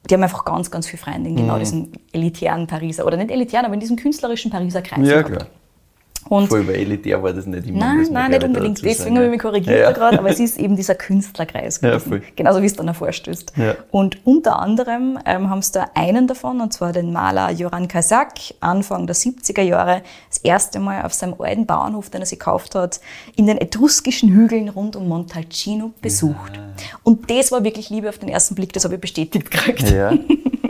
[0.10, 1.40] die haben einfach ganz, ganz viele Freunde in Mhm.
[1.40, 5.08] genau diesem elitären Pariser, oder nicht elitären, aber in diesem künstlerischen Pariser Kreis.
[5.08, 5.36] Ja, gehabt.
[5.36, 5.48] klar.
[6.30, 7.80] Und Voll, weil elitär war das nicht immer.
[7.80, 8.84] Nein, nein, nicht unbedingt.
[8.84, 9.32] Deswegen habe ich ja.
[9.32, 9.92] mich korrigiert Ja.
[9.92, 12.10] gerade, aber es ist eben dieser Künstlerkreis Ja, gewesen.
[12.10, 12.22] voll.
[12.36, 13.54] Genauso wie es dann hervorstößt.
[13.58, 13.76] Ja.
[13.92, 18.34] Und unter anderem ähm, haben sie da einen davon, und zwar den Maler Joran Kazak,
[18.62, 22.76] Anfang der 70er Jahre, das erste Mal auf seinem alten Bauernhof, den er sich gekauft
[22.76, 23.00] hat,
[23.36, 26.60] in den etruskischen Hügeln rund um Montalcino besucht.
[27.04, 29.94] Und das war wirklich Liebe auf den ersten Blick, das habe ich bestätigt gekriegt.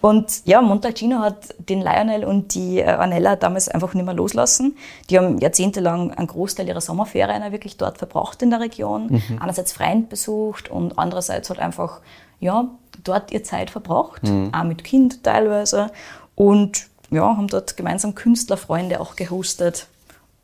[0.00, 4.76] Und ja, Montalcino hat den Lionel und die äh, Ornella damals einfach nicht mehr loslassen.
[5.10, 9.22] Die haben jahrzehntelang einen Großteil ihrer Sommerferien wirklich dort verbracht in der Region.
[9.40, 12.00] Einerseits Freund besucht und andererseits halt einfach,
[12.40, 12.68] ja,
[13.02, 14.22] dort ihr Zeit verbracht.
[14.52, 15.90] Auch mit Kind teilweise.
[16.34, 19.86] Und ja, haben dort gemeinsam Künstlerfreunde auch gehostet.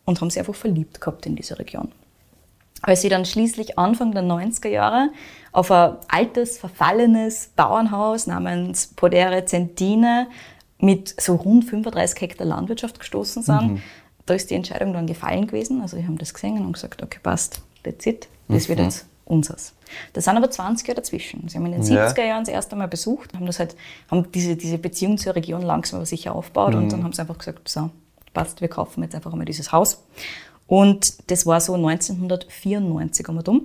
[0.04, 1.90] und haben sich einfach verliebt gehabt in diese Region.
[2.82, 5.10] Als sie dann schließlich Anfang der 90er Jahre
[5.52, 10.28] auf ein altes, verfallenes Bauernhaus namens Podere Centine
[10.78, 13.82] mit so rund 35 Hektar Landwirtschaft gestoßen sind, mhm.
[14.26, 15.82] da ist die Entscheidung dann gefallen gewesen.
[15.82, 18.68] Also, sie haben das gesehen und gesagt, okay, passt, that's it, das mhm.
[18.68, 19.74] wird jetzt unseres.
[20.12, 21.48] Da sind aber 20 Jahre dazwischen.
[21.48, 22.08] Sie haben in den ja.
[22.08, 23.76] 70er Jahren das erste Mal besucht, haben das halt,
[24.10, 26.82] haben diese, diese Beziehung zur Region langsam aber sicher aufgebaut mhm.
[26.82, 27.90] und dann haben sie einfach gesagt, so,
[28.32, 30.02] passt, wir kaufen jetzt einfach einmal dieses Haus.
[30.70, 33.62] Und das war so 1994 einmal dumm.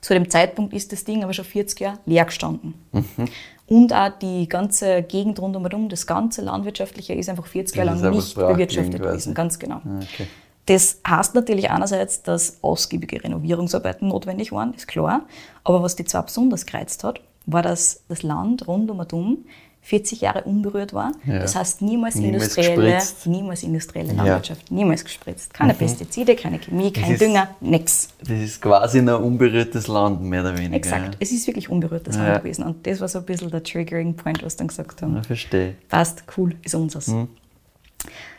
[0.00, 2.74] Zu dem Zeitpunkt ist das Ding aber schon 40 Jahre leer gestanden.
[2.90, 3.28] Mhm.
[3.68, 8.34] Und auch die ganze Gegend rundherum, das ganze Landwirtschaftliche ist einfach 40 Jahre lang nicht
[8.34, 9.32] bewirtschaftet gewesen.
[9.32, 9.76] Ganz genau.
[9.76, 10.26] Ah, okay.
[10.66, 15.24] Das heißt natürlich einerseits, dass ausgiebige Renovierungsarbeiten notwendig waren, ist klar.
[15.62, 19.44] Aber was die zwar besonders gereizt hat, war, dass das Land rund um und
[19.82, 21.12] 40 Jahre unberührt war.
[21.24, 21.38] Ja.
[21.38, 23.26] Das heißt, niemals, niemals industrielle, gespritzt.
[23.26, 24.76] niemals industrielle Landwirtschaft, ja.
[24.76, 25.54] niemals gespritzt.
[25.54, 25.78] Keine mhm.
[25.78, 28.08] Pestizide, keine Chemie, kein ist, Dünger, nichts.
[28.20, 30.76] Das ist quasi ein unberührtes Land, mehr oder weniger.
[30.76, 31.18] Exakt, ja.
[31.20, 32.64] es ist wirklich unberührtes Land gewesen.
[32.64, 35.16] Und das war so ein bisschen der Triggering Point, was dann gesagt haben.
[35.16, 35.74] Ja, verstehe.
[35.88, 37.08] Passt, cool, ist unseres.
[37.08, 37.28] Mhm.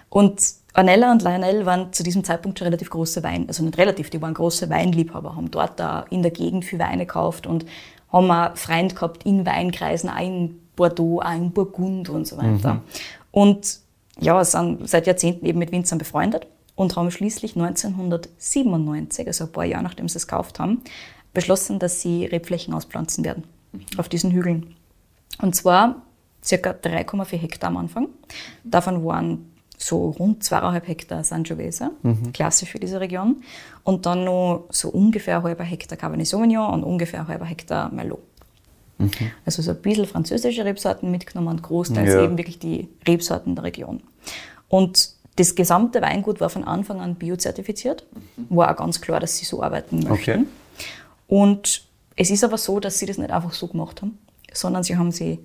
[0.09, 0.41] Und
[0.75, 4.21] Ornella und Lionel waren zu diesem Zeitpunkt schon relativ große Wein, also nicht relativ, die
[4.21, 7.65] waren große Weinliebhaber, haben dort da in der Gegend viel Weine gekauft und
[8.11, 12.75] haben auch Freund gehabt in Weinkreisen, auch in Bordeaux, auch in Burgund und so weiter.
[12.75, 12.81] Mhm.
[13.31, 13.79] Und
[14.19, 19.65] ja, sind seit Jahrzehnten eben mit Winzern befreundet und haben schließlich 1997, also ein paar
[19.65, 20.81] Jahre nachdem sie es gekauft haben,
[21.33, 23.81] beschlossen, dass sie Rebflächen auspflanzen werden mhm.
[23.97, 24.75] auf diesen Hügeln.
[25.41, 26.01] Und zwar
[26.43, 28.07] circa 3,4 Hektar am Anfang.
[28.63, 32.31] Davon waren so rund zweieinhalb Hektar Sangiovese, mhm.
[32.33, 33.43] klassisch für diese Region.
[33.83, 37.91] Und dann noch so ungefähr ein halber Hektar Cabernet Sauvignon und ungefähr ein halber Hektar
[37.91, 38.21] Merlot.
[38.99, 39.31] Mhm.
[39.45, 42.23] Also so ein bisschen französische Rebsorten mitgenommen und großteils ja.
[42.23, 44.03] eben wirklich die Rebsorten der Region.
[44.67, 48.05] Und das gesamte Weingut war von Anfang an biozertifiziert.
[48.35, 48.55] Mhm.
[48.55, 50.11] War auch ganz klar, dass sie so arbeiten möchten.
[50.11, 50.45] Okay.
[51.27, 51.83] Und
[52.15, 54.17] es ist aber so, dass sie das nicht einfach so gemacht haben,
[54.53, 55.39] sondern sie haben sie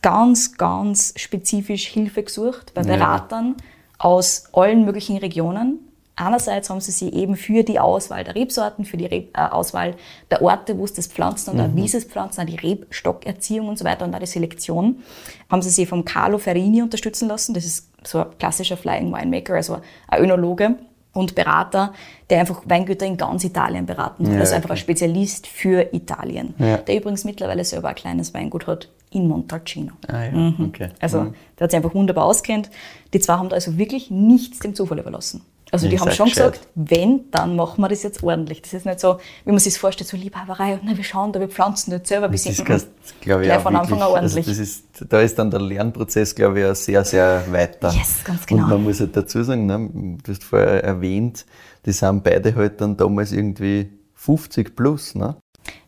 [0.00, 3.64] ganz, ganz spezifisch Hilfe gesucht bei Beratern ja.
[3.98, 5.80] aus allen möglichen Regionen.
[6.18, 9.94] Einerseits haben sie sich eben für die Auswahl der Rebsorten, für die Reb, äh, Auswahl
[10.30, 11.76] der Orte, wo es das pflanzen und mhm.
[11.76, 15.02] wie sie es pflanzen, auch die Rebstockerziehung und so weiter und auch die Selektion,
[15.48, 17.54] haben sie sich vom Carlo Ferrini unterstützen lassen.
[17.54, 19.78] Das ist so ein klassischer Flying Winemaker, also
[20.08, 20.74] ein Önologe
[21.12, 21.92] und Berater,
[22.30, 24.34] der einfach Weingüter in ganz Italien beraten hat.
[24.34, 24.78] Ja, also einfach okay.
[24.78, 26.54] ein Spezialist für Italien.
[26.58, 26.78] Ja.
[26.78, 29.92] Der übrigens mittlerweile selber ein kleines Weingut hat in Montalcino.
[30.08, 30.30] Ah, ja.
[30.32, 30.66] mhm.
[30.68, 30.90] okay.
[31.00, 31.34] Also mhm.
[31.58, 32.70] der hat sich einfach wunderbar auskennt.
[33.12, 35.42] Die zwei haben da also wirklich nichts dem Zufall überlassen.
[35.70, 36.52] Also die haben schon gescheit.
[36.52, 38.62] gesagt, wenn, dann machen wir das jetzt ordentlich.
[38.62, 41.40] Das ist nicht so, wie man sich das vorstellt, so Liebhaberei, na, wir schauen da,
[41.40, 42.56] wir pflanzen nicht selber ein bisschen.
[42.64, 44.46] Das ist, glaube ich, gleich von Anfang an ordentlich.
[44.46, 47.90] Also das ist, da ist dann der Lernprozess, glaube ich, auch sehr, sehr weiter.
[47.90, 48.64] Yes, ganz genau.
[48.64, 51.44] Und man muss halt dazu sagen, ne, du hast vorher erwähnt,
[51.84, 55.36] die sind beide halt dann damals irgendwie 50 plus, ne?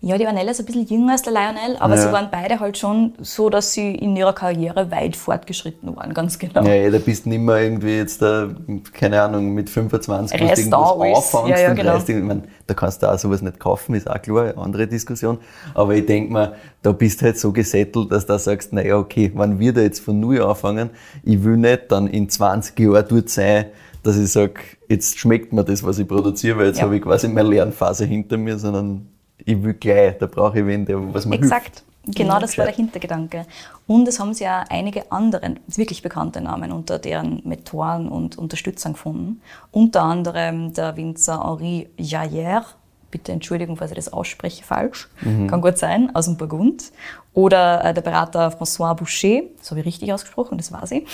[0.03, 2.01] Ja, die Vanella ist ein bisschen jünger als der Lionel, aber ja.
[2.01, 6.38] sie waren beide halt schon so, dass sie in ihrer Karriere weit fortgeschritten waren, ganz
[6.38, 6.64] genau.
[6.64, 8.49] Ja, ja da bist nicht mehr irgendwie jetzt da,
[8.95, 11.51] keine Ahnung, mit 25 musst irgendwas auffangen.
[11.51, 11.99] Ja, ja, genau.
[11.99, 15.38] ich meine, da kannst du auch sowas nicht kaufen, ist auch klar, eine andere Diskussion.
[15.75, 19.31] Aber ich denke mal, da bist du halt so gesettelt, dass du sagst, naja, okay,
[19.35, 20.90] wenn wir da jetzt von Null anfangen,
[21.25, 23.66] ich will nicht dann in 20 Jahren dort sein,
[24.03, 24.55] dass ich sage,
[24.88, 26.85] jetzt schmeckt mir das, was ich produziere, weil jetzt ja.
[26.85, 29.07] habe ich quasi meine Lernphase hinter mir, sondern
[29.44, 31.64] ich will gleich, da brauche ich wen, der was mir Exakt.
[31.66, 31.85] hilft.
[32.07, 33.46] Genau, das war der Hintergedanke.
[33.87, 38.94] Und es haben sie ja einige andere wirklich bekannte Namen unter deren Mentoren und Unterstützern
[38.94, 39.42] gefunden.
[39.70, 42.64] Unter anderem der Winzer Henri Jaillère,
[43.11, 45.46] bitte Entschuldigung, falls ich das ausspreche falsch, mhm.
[45.49, 46.92] kann gut sein, aus dem Burgund.
[47.33, 51.07] Oder äh, der Berater François Boucher, so habe ich richtig ausgesprochen, das war sie.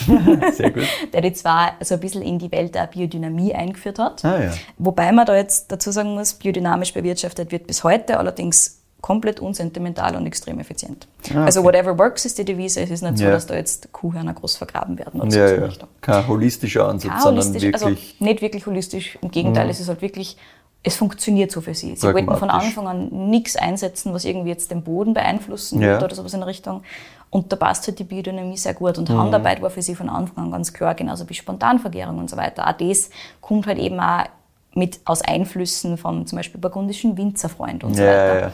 [0.51, 0.83] Sehr gut.
[1.13, 4.25] der die zwar so ein bisschen in die Welt der Biodynamie eingeführt hat.
[4.25, 4.51] Ah, ja.
[4.77, 10.15] Wobei man da jetzt dazu sagen muss, biodynamisch bewirtschaftet wird bis heute, allerdings komplett unsentimental
[10.15, 11.07] und extrem effizient.
[11.07, 11.37] Ah, okay.
[11.39, 12.81] Also whatever works ist die Devise.
[12.81, 13.31] Es ist nicht so, ja.
[13.31, 15.87] dass da jetzt Kuhhörner groß vergraben werden oder ja, so ja.
[16.01, 18.15] Kein holistischer Ansatz, Kein sondern holistisch, also wirklich...
[18.19, 19.71] Also nicht wirklich holistisch, im Gegenteil, mhm.
[19.71, 20.37] es ist halt wirklich
[20.87, 21.95] es funktioniert so für sie.
[21.95, 26.01] Sie wollten von Anfang an nichts einsetzen, was irgendwie jetzt den Boden beeinflussen ja.
[26.01, 26.83] oder sowas in der Richtung.
[27.29, 28.97] Und da passt halt die Biodynamie sehr gut.
[28.97, 29.17] Und mhm.
[29.17, 32.67] Handarbeit war für sie von Anfang an ganz klar, genauso wie Spontanvergärung und so weiter.
[32.67, 33.09] Auch das
[33.41, 34.23] kommt halt eben auch
[34.73, 38.39] mit aus Einflüssen von zum Beispiel burgundischen Winzerfreund und so ja, weiter.
[38.39, 38.51] Ja.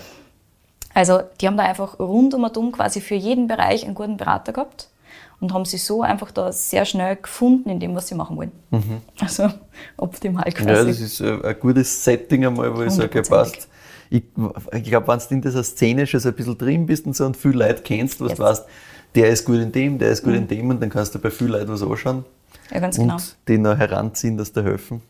[0.95, 4.17] Also die haben da einfach rund um und um quasi für jeden Bereich einen guten
[4.17, 4.87] Berater gehabt
[5.43, 8.53] und haben sich so einfach da sehr schnell gefunden in dem, was sie machen wollen.
[8.71, 9.01] Mhm.
[9.19, 9.49] Also
[9.97, 10.69] optimal quasi.
[10.69, 13.67] Ja, das ist äh, ein gutes Setting einmal, wo ich sage, passt.
[14.09, 14.23] Ich,
[14.71, 17.25] ich glaube, wenn du in dieser Szene schon so ein bisschen drin bist und so
[17.25, 18.37] und viele Leute kennst, was yes.
[18.37, 18.65] du weißt,
[19.15, 20.39] der ist gut in dem, der ist gut mhm.
[20.39, 22.23] in dem und dann kannst du bei vielen Leuten was anschauen.
[22.71, 23.17] Ja, ganz und genau.
[23.49, 25.01] die noch heranziehen, dass dir helfen.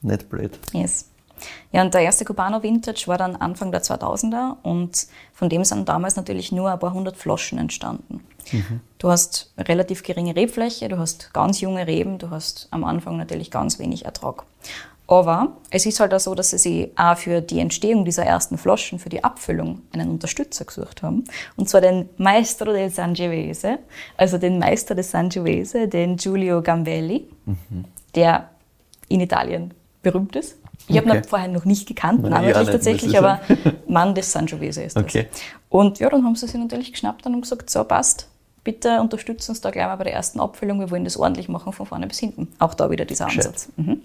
[0.00, 0.58] Nicht blöd.
[0.72, 1.10] Yes.
[1.72, 5.88] Ja, und der erste Cubano Vintage war dann Anfang der 2000er und von dem sind
[5.88, 8.24] damals natürlich nur ein paar hundert Flaschen entstanden.
[8.98, 13.50] Du hast relativ geringe Rebfläche, du hast ganz junge Reben, du hast am Anfang natürlich
[13.50, 14.44] ganz wenig Ertrag.
[15.06, 18.58] Aber es ist halt auch so, dass sie sich auch für die Entstehung dieser ersten
[18.58, 21.24] Flaschen, für die Abfüllung, einen Unterstützer gesucht haben.
[21.56, 23.78] Und zwar den Maestro del Sangiovese,
[24.18, 27.26] also den Meister des Sangiovese, den Giulio Gambelli,
[28.14, 28.50] der
[29.08, 29.72] in Italien
[30.02, 30.57] berühmt ist.
[30.88, 31.28] Ich habe ihn Okay.
[31.28, 33.40] vorher noch nicht gekannt, Nein, namentlich tatsächlich, aber
[33.88, 35.04] Mann des Sangiovese ist das.
[35.04, 35.26] Okay.
[35.68, 38.28] Und ja, dann haben sie sich natürlich geschnappt und gesagt, so passt,
[38.64, 41.72] bitte unterstützt uns da gleich mal bei der ersten Abfüllung, wir wollen das ordentlich machen
[41.72, 42.48] von vorne bis hinten.
[42.58, 43.26] Auch da wieder dieser.
[43.26, 43.68] Ansatz.
[43.76, 44.02] Mhm.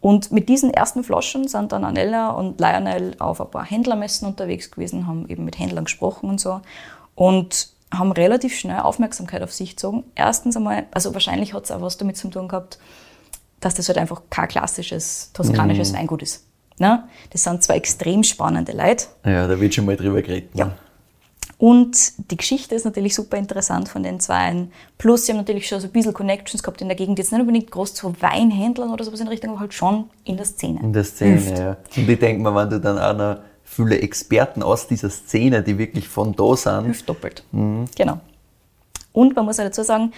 [0.00, 4.70] Und mit diesen ersten Flaschen sind dann Anella und Lionel auf ein paar Händlermessen unterwegs
[4.70, 6.60] gewesen, haben eben mit Händlern gesprochen und so
[7.14, 10.04] und haben relativ schnell Aufmerksamkeit auf sich gezogen.
[10.14, 12.78] Erstens einmal, also wahrscheinlich hat es auch was damit zu tun gehabt,
[13.64, 15.96] dass das halt einfach kein klassisches toskanisches Mhm.
[15.96, 16.44] Weingut ist.
[16.78, 17.04] Ne?
[17.30, 19.06] Das sind zwei extrem spannende Leute.
[19.24, 20.50] Ja, da wird schon mal drüber geredet.
[20.54, 20.66] Ja.
[20.66, 20.72] ne?
[21.56, 21.96] Und
[22.30, 24.72] die Geschichte ist natürlich super interessant von den Zweien.
[24.98, 27.18] Plus, sie haben natürlich schon so ein bisschen Connections gehabt in der Gegend.
[27.18, 30.36] Jetzt nicht unbedingt groß zu Weinhändlern oder sowas in der Richtung, aber halt schon in
[30.36, 30.80] der Szene.
[30.82, 31.76] In der Szene, ja.
[31.96, 35.78] Und ich denke mal, wenn du dann auch noch viele Experten aus dieser Szene, die
[35.78, 37.44] wirklich von da sind, Hilft doppelt.
[37.52, 38.20] Genau.
[39.12, 40.12] Und man muss auch dazu sagen,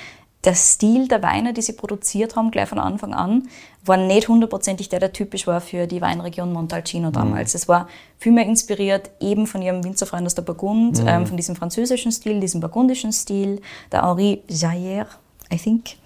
[0.47, 3.49] der Stil der Weine, die sie produziert haben, gleich von Anfang an,
[3.85, 7.55] war nicht hundertprozentig der, der typisch war für die Weinregion Montalcino damals.
[7.55, 12.13] Es war vielmehr inspiriert eben von ihrem Winzerfreund aus der Burgund, ähm, von diesem französischen
[12.13, 13.61] Stil, diesem burgundischen Stil.
[13.91, 15.07] Der Henri Jayer,
[15.53, 15.97] I think,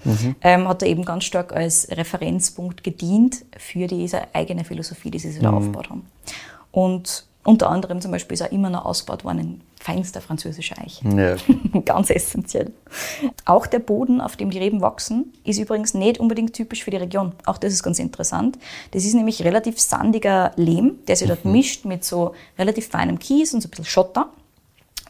[0.42, 5.32] ähm, hat da eben ganz stark als Referenzpunkt gedient für diese eigene Philosophie, die sie
[5.32, 6.06] sich da aufgebaut haben.
[6.72, 11.08] Und unter anderem zum Beispiel ist auch immer noch ausgebaut worden in feinster französischer Eiche.
[11.08, 11.36] ja,
[11.84, 12.72] Ganz essentiell.
[13.46, 16.98] Auch der Boden, auf dem die Reben wachsen, ist übrigens nicht unbedingt typisch für die
[16.98, 17.32] Region.
[17.46, 18.58] Auch das ist ganz interessant.
[18.90, 23.54] Das ist nämlich relativ sandiger Lehm, der sich dort mischt mit so relativ feinem Kies
[23.54, 24.30] und so ein bisschen Schotter.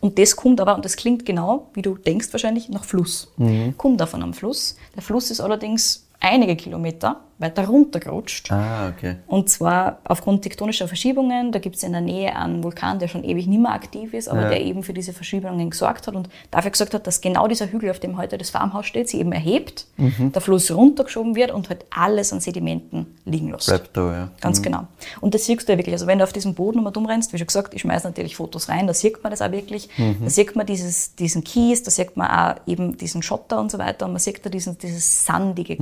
[0.00, 3.32] Und das kommt aber, und das klingt genau, wie du denkst wahrscheinlich, nach Fluss.
[3.76, 4.76] Kommt davon am Fluss.
[4.94, 8.52] Der Fluss ist allerdings einige Kilometer weiter runtergerutscht.
[8.52, 9.16] ah, okay.
[9.26, 11.52] Und zwar aufgrund tektonischer Verschiebungen.
[11.52, 14.28] Da gibt es in der Nähe einen Vulkan, der schon ewig nicht mehr aktiv ist,
[14.28, 14.48] aber Ja.
[14.50, 17.90] der eben für diese Verschiebungen gesorgt hat und dafür gesorgt hat, dass genau dieser Hügel,
[17.90, 20.32] auf dem heute das Farmhaus steht, sich eben erhebt, Mhm.
[20.32, 23.68] der Fluss runtergeschoben wird und halt alles an Sedimenten liegen lässt.
[23.68, 24.28] Bleibt da, ja.
[24.42, 24.86] Ganz genau.
[25.22, 25.94] Und das siehst du ja wirklich.
[25.94, 28.68] Also wenn du auf diesem Boden mal rumrennst, wie schon gesagt, ich schmeiße natürlich Fotos
[28.68, 29.88] rein, da sieht man das auch wirklich.
[29.96, 33.78] Da sieht man dieses, diesen Kies, da sieht man auch eben diesen Schotter und so
[33.78, 35.78] weiter und man sieht da diesen, dieses Sandige.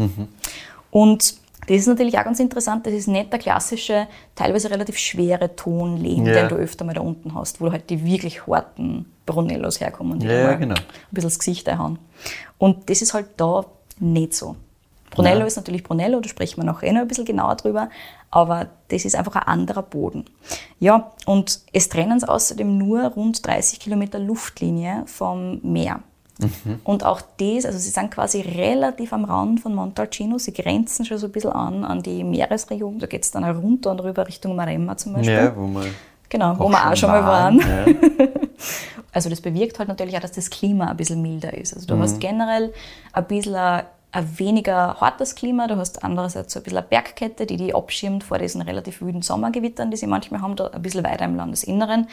[0.90, 1.34] Und
[1.66, 6.24] das ist natürlich auch ganz interessant, das ist nicht der klassische, teilweise relativ schwere Tonlehm,
[6.26, 6.32] Ja.
[6.32, 10.12] den du öfter mal da unten hast, wo du halt die wirklich harten Brunellos herkommen
[10.14, 10.74] und die Ja, genau.
[10.76, 11.98] ein bisschen das Gesicht einhauen.
[12.56, 13.66] Und das ist halt da
[14.00, 14.56] nicht so.
[15.10, 15.46] Brunello Ja.
[15.46, 17.90] ist natürlich Brunello, da sprechen wir noch eh noch ein bisschen genauer drüber,
[18.30, 20.24] aber das ist einfach ein anderer Boden.
[20.80, 26.00] Ja, und es trennen es außerdem nur rund 30 Kilometer Luftlinie vom Meer.
[26.84, 31.18] Und auch das, also sie sind quasi relativ am Rand von Montalcino, sie grenzen schon
[31.18, 34.26] so ein bisschen an an die Meeresregion, da geht es dann auch runter und rüber
[34.26, 35.34] Richtung Maremma zum Beispiel.
[35.34, 35.86] Ja, wo man
[36.28, 37.58] Genau, wo wir auch schon mal waren.
[37.58, 37.86] Ja.
[39.10, 41.74] Also das bewirkt halt natürlich auch, dass das Klima ein bisschen milder ist.
[41.74, 42.72] Also du hast generell
[43.12, 47.46] ein bisschen ein, ein weniger hartes Klima, du hast andererseits so ein bisschen eine Bergkette,
[47.46, 51.04] die die abschirmt vor diesen relativ wüden Sommergewittern, die sie manchmal haben, da ein bisschen
[51.04, 52.06] weiter im Landesinneren.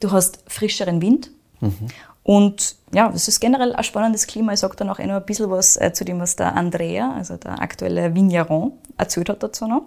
[0.00, 1.30] Du hast frischeren Wind.
[2.26, 4.52] Und ja, es ist generell ein spannendes Klima.
[4.52, 7.12] Ich sage dann auch eh noch ein bisschen was äh, zu dem, was der Andrea,
[7.12, 9.82] also der aktuelle Vigneron, erzählt hat dazu noch.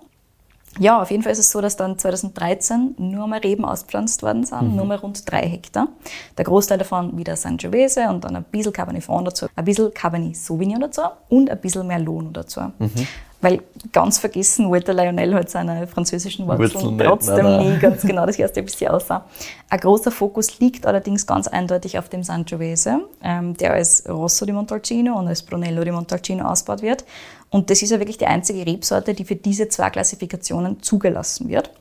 [0.79, 4.45] Ja, auf jeden Fall ist es so, dass dann 2013 nur mal Reben auspflanzt worden
[4.45, 5.89] sind, nur mal rund drei Hektar.
[6.37, 10.37] Der Großteil davon wieder Sangiovese und dann ein bisschen Cabernet Franc dazu, ein bisschen Cabernet
[10.37, 12.61] Sauvignon dazu und ein bisschen Merlot dazu.
[13.41, 13.61] Weil
[13.93, 17.73] ganz vergessen wollte Lionel halt seine französischen Wurzeln trotzdem nein, nein.
[17.73, 19.25] nie ganz genau das erste bisschen aussah.
[19.69, 24.51] Ein großer Fokus liegt allerdings ganz eindeutig auf dem Sangiovese, ähm, der als Rosso di
[24.51, 27.05] Montalcino und als Brunello di Montalcino ausgebaut wird.
[27.49, 31.71] Und das ist ja wirklich die einzige Rebsorte, die für diese zwei Klassifikationen zugelassen wird.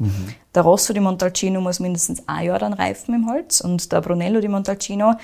[0.55, 4.41] Der Rosso di Montalcino muss mindestens ein Jahr dann reifen im Holz und der Brunello
[4.41, 5.15] di Montalcino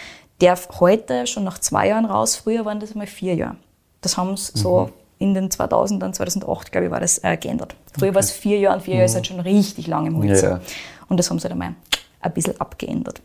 [0.40, 2.36] darf heute schon nach zwei Jahren raus.
[2.36, 3.56] Früher waren das mal vier Jahre.
[4.00, 7.74] Das haben sie so in den 2000ern, 2008, glaube ich, war das äh, geändert.
[7.98, 10.42] Früher war es vier Jahre und vier Jahre ist halt schon richtig lang im Holz.
[10.42, 10.60] Ja.
[11.08, 11.74] Und das haben sie dann mal
[12.20, 13.20] ein bisschen abgeändert.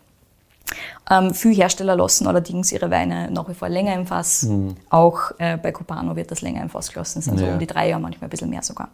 [1.09, 4.47] Ähm, viele Hersteller lassen allerdings ihre Weine nach wie vor länger im Fass.
[4.91, 7.19] Auch äh, bei Copano wird das länger im Fass gelassen.
[7.19, 7.53] Das sind so Ja.
[7.53, 8.89] um die drei Jahre, manchmal ein bisschen mehr sogar.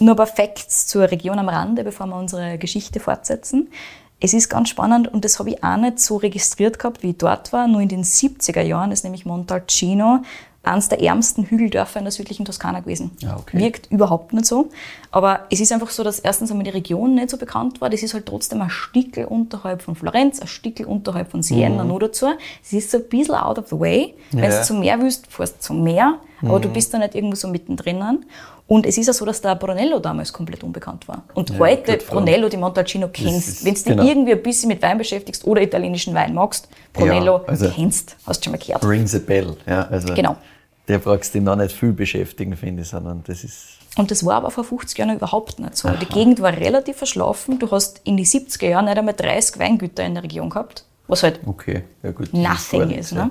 [0.00, 3.68] Nur ein paar Facts zur Region am Rande, bevor wir unsere Geschichte fortsetzen.
[4.20, 7.18] Es ist ganz spannend und das habe ich auch nicht so registriert gehabt, wie ich
[7.18, 7.68] dort war.
[7.68, 10.22] Nur in den 70er Jahren ist nämlich Montalcino
[10.66, 13.10] eines der ärmsten Hügeldörfer in der südlichen Toskana gewesen.
[13.26, 13.58] Ah, okay.
[13.58, 14.68] Wirkt überhaupt nicht so.
[15.10, 17.90] Aber es ist einfach so, dass erstens einmal die Region nicht so bekannt war.
[17.90, 21.98] Das ist halt trotzdem ein Stickel unterhalb von Florenz, ein Stickel unterhalb von Siena noch
[21.98, 22.26] dazu.
[22.62, 24.14] Es ist so ein bisschen out of the way.
[24.32, 24.44] Wenn Mhm.
[24.44, 24.50] Ja.
[24.50, 24.54] Mhm.
[24.60, 27.48] du zum Meer willst, fährst du zum Meer, aber du bist da nicht irgendwo so
[27.48, 28.24] mittendrin.
[28.66, 31.22] Und es ist ja so, dass der Brunello damals komplett unbekannt war.
[31.34, 32.14] Und heute gut, Frau.
[32.16, 33.62] Brunello di Montalcino kennst.
[33.62, 34.02] Wenn du dich genau.
[34.02, 38.40] irgendwie ein bisschen mit Wein beschäftigst oder italienischen Wein magst, Brunello Ja, also- kennst, hast
[38.40, 38.82] du schon mal gehört.
[38.82, 39.54] Rings a bell.
[39.66, 40.36] Ja, also Genau.
[40.88, 43.78] Der brauchst du noch nicht viel beschäftigen, finde ich, sondern das ist.
[43.96, 45.88] Und das war aber vor 50 Jahren überhaupt nicht so.
[45.88, 47.58] Die Gegend war relativ verschlafen.
[47.58, 51.22] Du hast in die 70er Jahren nicht einmal 30 Weingüter in der Region gehabt, was
[51.22, 52.32] halt Okay, ja gut.
[52.34, 52.88] nothing ist.
[52.90, 53.30] nichts, Ne?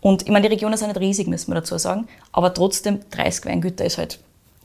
[0.00, 2.08] Und ich meine, die Region ist auch nicht riesig, müssen wir dazu sagen.
[2.32, 4.18] Aber trotzdem, 30 Weingüter ist halt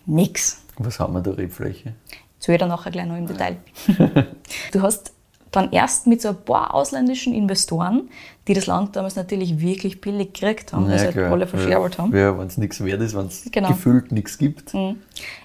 [0.06, 0.62] nix.
[0.80, 0.86] Ja.
[0.86, 1.94] Was haben wir da Rebfläche?
[2.40, 3.58] Zu dann nachher gleich noch im Detail.
[4.72, 5.12] du hast
[5.56, 8.10] dann erst mit so ein paar ausländischen Investoren,
[8.48, 12.16] die das Land damals natürlich wirklich billig gekriegt haben, also halt alle verscherbelt haben.
[12.16, 13.70] Ja, wenn es nichts wert ist, wenn es Genau.
[13.70, 14.74] gefühlt nichts gibt.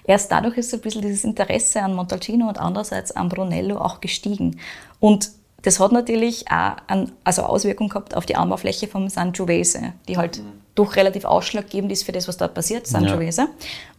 [0.03, 4.01] Erst dadurch ist so ein bisschen dieses Interesse an Montalcino und andererseits an Brunello auch
[4.01, 4.57] gestiegen.
[4.99, 5.31] Und
[5.63, 10.41] das hat natürlich auch an, also Auswirkungen gehabt auf die Anbaufläche vom Sangiovese, die halt
[10.75, 13.47] doch relativ ausschlaggebend ist für das, was dort passiert, Sangiovese.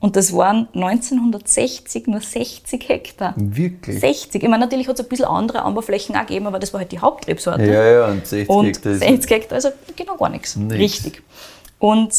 [0.01, 3.35] Und das waren 1960 nur 60 Hektar.
[3.37, 4.01] Wirklich?
[4.01, 4.43] 60.
[4.43, 6.91] Ich meine, natürlich hat es ein bisschen andere Anbauflächen auch gegeben, aber das war halt
[6.93, 7.65] die Hauptrebsorte.
[7.65, 9.01] Ja, ja, und 60 Und Hektar ist.
[9.01, 10.57] 60 Hektar, also genau gar nichts.
[10.57, 10.75] Nix.
[10.75, 11.23] Richtig.
[11.79, 12.13] Und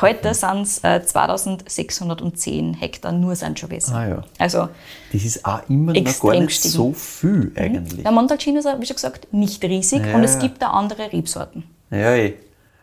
[0.00, 3.94] heute sind es äh, 2610 Hektar nur Sangiovese.
[3.94, 4.24] Ah, ja.
[4.38, 4.68] Also
[5.12, 6.72] Das ist auch immer noch gar nicht gestiegen.
[6.74, 8.02] so viel eigentlich.
[8.02, 10.40] der Montalcino ist, wie schon gesagt, nicht riesig Ja, und es ja.
[10.40, 11.64] gibt da andere Rebsorten.
[11.90, 12.34] Ja, eh.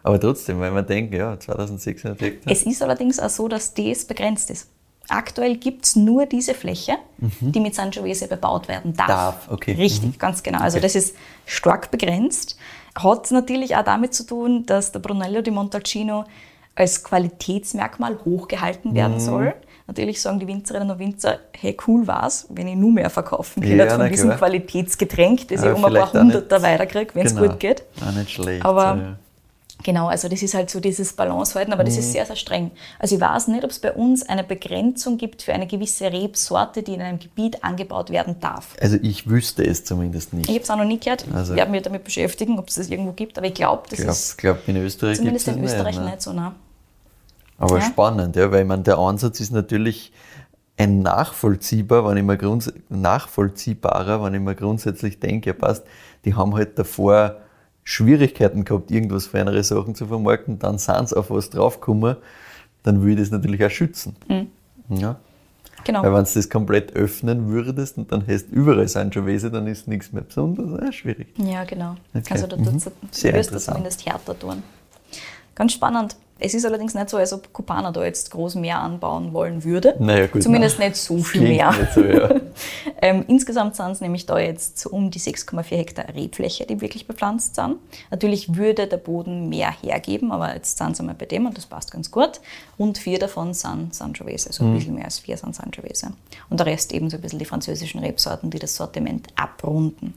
[0.05, 2.53] Aber trotzdem, weil man denkt, ja, 2600 Hektar.
[2.53, 4.69] Es ist allerdings auch so, dass das begrenzt ist.
[5.09, 6.93] Aktuell gibt es nur diese Fläche,
[7.39, 9.07] die mit Sangiovese bebaut werden darf.
[9.07, 9.11] Mhm.
[9.11, 9.71] Darf, okay.
[9.73, 10.59] Richtig, ganz genau.
[10.59, 11.15] Also das ist
[11.47, 12.55] stark begrenzt.
[12.95, 16.25] Hat natürlich auch damit zu tun, dass der Brunello di Montalcino
[16.75, 18.95] als Qualitätsmerkmal hochgehalten Mhm.
[18.95, 19.53] werden soll.
[19.87, 23.77] Natürlich sagen die Winzerinnen und Winzer, hey, cool war's, wenn ich nur mehr verkaufen kann
[23.77, 24.31] Ja, von diesem.
[24.31, 27.47] Qualitätsgetränk, das ich Aber um ein paar Hunderter weiterkriege, wenn es Genau.
[27.49, 27.83] gut geht.
[28.05, 28.65] Auch nicht schlecht.
[28.65, 29.15] Aber ja.
[29.85, 31.87] Genau, also das ist halt so dieses Balance halten, aber Mhm.
[31.89, 32.71] das ist sehr, sehr streng.
[32.97, 36.81] Also ich weiß nicht, ob es bei uns eine Begrenzung gibt für eine gewisse Rebsorte,
[36.81, 38.75] die in einem Gebiet angebaut werden darf.
[38.81, 40.49] Also ich wüsste es zumindest nicht.
[40.49, 41.25] Ich habe es auch noch nie gehört.
[41.31, 43.99] Also- ich werde mich damit beschäftigen, ob es das irgendwo gibt, aber ich glaube, das
[43.99, 45.65] Ich glaube, ist glaub, in Österreich zumindest in nicht.
[45.65, 46.05] Österreich ne?
[46.05, 46.55] nicht so nah.
[47.59, 47.85] Aber Ja.
[47.85, 50.11] spannend, ja, weil ich meine, der Ansatz ist natürlich
[50.77, 52.37] ein nachvollziehbar, wenn ich mir
[52.89, 55.83] nachvollziehbarer, wenn ich mir grundsätzlich denke, ja passt,
[56.25, 57.35] die haben halt davor
[57.85, 62.17] Schwierigkeiten gehabt, irgendwas feinere Sachen zu vermarkten, dann sind sie auf was draufgekommen,
[62.83, 64.15] dann würde ich das natürlich auch schützen.
[64.27, 64.47] Mhm.
[64.89, 65.15] Ja.
[65.85, 66.01] Genau.
[66.01, 70.11] Weil wenn du das komplett öffnen würdest und dann hast überall Sangiovese, dann ist nichts
[70.11, 71.27] mehr besonders äh, schwierig.
[71.37, 71.95] Ja, genau.
[72.15, 72.25] Okay.
[72.31, 72.65] Also da Mhm.
[72.73, 72.87] wirst
[73.53, 74.63] du zumindest härter tun.
[75.53, 76.15] Ganz spannend.
[76.37, 79.95] Es ist allerdings nicht so, als ob Kupaner da jetzt groß mehr anbauen wollen würde.
[79.99, 80.89] Naja, gut, Zumindest nein.
[80.89, 81.73] nicht so viel Klingt mehr.
[81.93, 82.29] So, ja.
[83.01, 87.55] Ähm, insgesamt sind es nämlich da jetzt um die 6,4 Hektar Rebfläche, die wirklich bepflanzt
[87.55, 87.75] sind.
[88.09, 91.65] Natürlich würde der Boden mehr hergeben, aber jetzt sind sie mal bei dem und das
[91.67, 92.39] passt ganz gut.
[92.77, 94.75] Und vier davon sind Sangiovese, so ein Mhm.
[94.77, 96.13] bisschen mehr als vier sind Sangiovese.
[96.49, 100.13] Und der Rest eben so ein bisschen die französischen Rebsorten, die das Sortiment abrunden.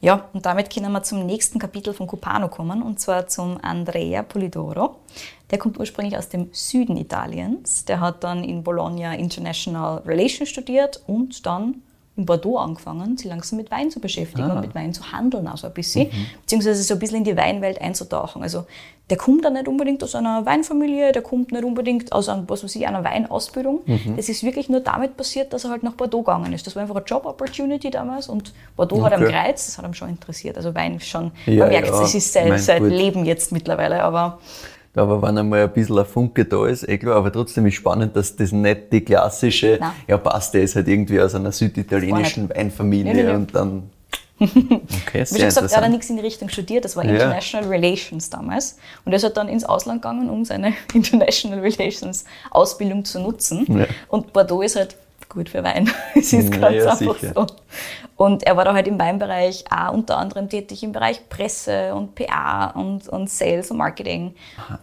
[0.00, 4.22] Ja, und damit können wir zum nächsten Kapitel von Cupano kommen, und zwar zum Andrea
[4.22, 4.96] Polidoro.
[5.50, 7.84] Der kommt ursprünglich aus dem Süden Italiens.
[7.84, 11.82] Der hat dann in Bologna International Relations studiert und dann
[12.18, 15.68] in Bordeaux angefangen, sich langsam mit Wein zu beschäftigen und mit Wein zu handeln, also
[15.68, 16.08] ein bisschen,
[16.42, 18.42] beziehungsweise so ein bisschen in die Weinwelt einzutauchen.
[18.42, 18.64] Also
[19.08, 22.62] der kommt dann nicht unbedingt aus einer Weinfamilie, der kommt nicht unbedingt aus einer, was
[22.64, 23.80] weiß ich, einer Weinausbildung.
[24.16, 26.66] Das ist wirklich nur damit passiert, dass er halt nach Bordeaux gegangen ist.
[26.66, 29.32] Das war einfach eine Job-Opportunity damals und Bordeaux hat ihm Okay.
[29.32, 30.56] gereizt, das hat ihm schon interessiert.
[30.58, 32.84] Also Wein schon, Ja, man merkt, ja, es ist sein, sein.
[32.90, 34.40] Leben jetzt mittlerweile, aber
[34.98, 38.14] Aber wenn einmal ein bisschen ein Funke da ist, eh klar, aber trotzdem ist spannend,
[38.16, 39.90] dass das nicht die klassische, Nein.
[40.06, 43.34] ja passt, der ist halt irgendwie aus einer süditalienischen Weinfamilie Nee, nee, nee.
[43.34, 43.90] und dann.
[44.40, 45.92] Okay, Wie sehr schon gesagt, er hat interessant.
[45.92, 47.12] nichts in die Richtung studiert, das war Ja.
[47.14, 48.78] International Relations damals.
[49.04, 53.66] Und er ist halt dann ins Ausland gegangen, um seine International Relations Ausbildung zu nutzen.
[53.80, 53.86] Ja.
[54.08, 54.96] Und Bordeaux ist halt
[55.28, 55.90] gut für Wein.
[56.14, 57.32] Es ist Ja, ganz ja, einfach sicher.
[57.34, 57.46] so.
[58.18, 62.16] Und er war da halt im Weinbereich auch unter anderem tätig im Bereich Presse und
[62.16, 64.34] PR und, und Sales und Marketing.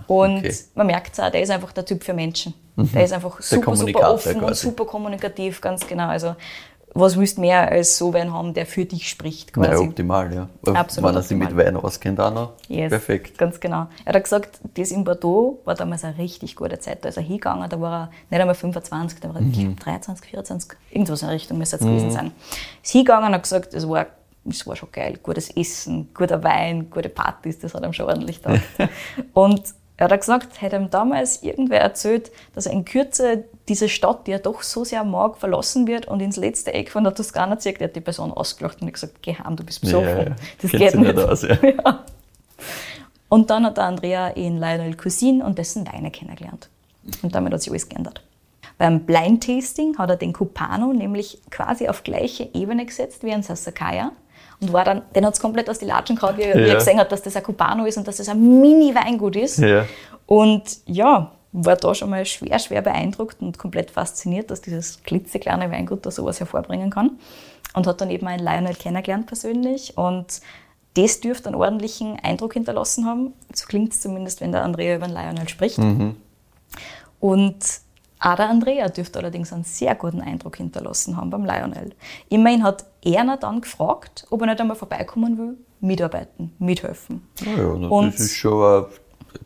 [0.08, 0.56] Und okay.
[0.74, 2.54] man merkt es auch, der ist einfach der Typ für Menschen.
[2.78, 4.68] Der ist einfach super, super offen und quasi.
[4.68, 6.08] super kommunikativ, ganz genau.
[6.08, 6.36] Also
[6.98, 9.72] was willst du mehr als so wen haben, der für dich spricht quasi.
[9.72, 10.50] Ja, optimal, ja.
[10.74, 11.56] Absolut wenn er sich mit.
[11.56, 12.54] Wein auskennt, auch noch.
[12.70, 13.38] Yes, Perfekt.
[13.38, 13.88] Ganz genau.
[14.06, 17.04] Er hat gesagt, das in Bordeaux war damals eine richtig gute Zeit.
[17.04, 19.52] Da ist er hingegangen, da war er nicht einmal 25, da war er Mhm.
[19.52, 22.32] ich glaub, 23, 24, irgendwas in der Richtung müsste es gewesen sein.
[22.82, 24.08] Ist hingegangen und hat gesagt, es war,
[24.50, 25.20] es war schon geil.
[25.22, 28.62] Gutes Essen, guter Wein, gute Partys, das hat ihm schon ordentlich gedacht.
[29.34, 29.64] und
[29.98, 34.32] Er hat gesagt, hätte ihm damals irgendwer erzählt, dass er in Kürze diese Stadt, die
[34.32, 37.80] er doch so sehr mag, verlassen wird und ins letzte Eck von der Toskana zieht,
[37.80, 40.08] der hat die Person ausgelacht und gesagt, geh heim, du bist besoffen.
[40.08, 40.36] Ja, ja.
[40.62, 41.18] Das geht sich nicht.
[41.18, 41.58] aus, ja.
[41.64, 42.06] Ja.
[43.30, 46.70] Und dann hat der Andrea in Lionel Cousin und dessen Weine kennengelernt.
[47.22, 48.22] Und damit hat sich alles geändert.
[48.78, 53.44] Beim Blind Tasting hat er den Cupano nämlich quasi auf gleiche Ebene gesetzt wie ein
[53.44, 54.12] Sassakaya.
[54.62, 56.68] Und war dann, den hat es komplett aus die Latschen gehauen, wie, er- wie Ja.
[56.68, 59.60] er gesehen hat, dass das ein Cupano ist und dass das ein Mini-Weingut ist.
[59.60, 59.86] Ja.
[60.26, 65.72] Und ja, war da schon mal schwer, schwer beeindruckt und komplett fasziniert, dass dieses klitzekleine
[65.72, 67.12] Weingut da sowas hervorbringen kann.
[67.74, 69.98] Und hat dann eben einen Lionel kennengelernt persönlich.
[69.98, 70.40] Und
[70.96, 73.34] das dürfte einen ordentlichen Eindruck hinterlassen haben.
[73.54, 75.78] So klingt es zumindest, wenn der Andrea über den Lionel spricht.
[77.20, 77.56] Und
[78.34, 81.92] der Andrea dürfte allerdings einen sehr guten Eindruck hinterlassen haben beim Lionel.
[82.30, 87.22] Immerhin hat er dann gefragt, ob er nicht einmal vorbeikommen will, mitarbeiten, mithelfen.
[87.46, 88.86] Ja, ja, das Und- ist schon ein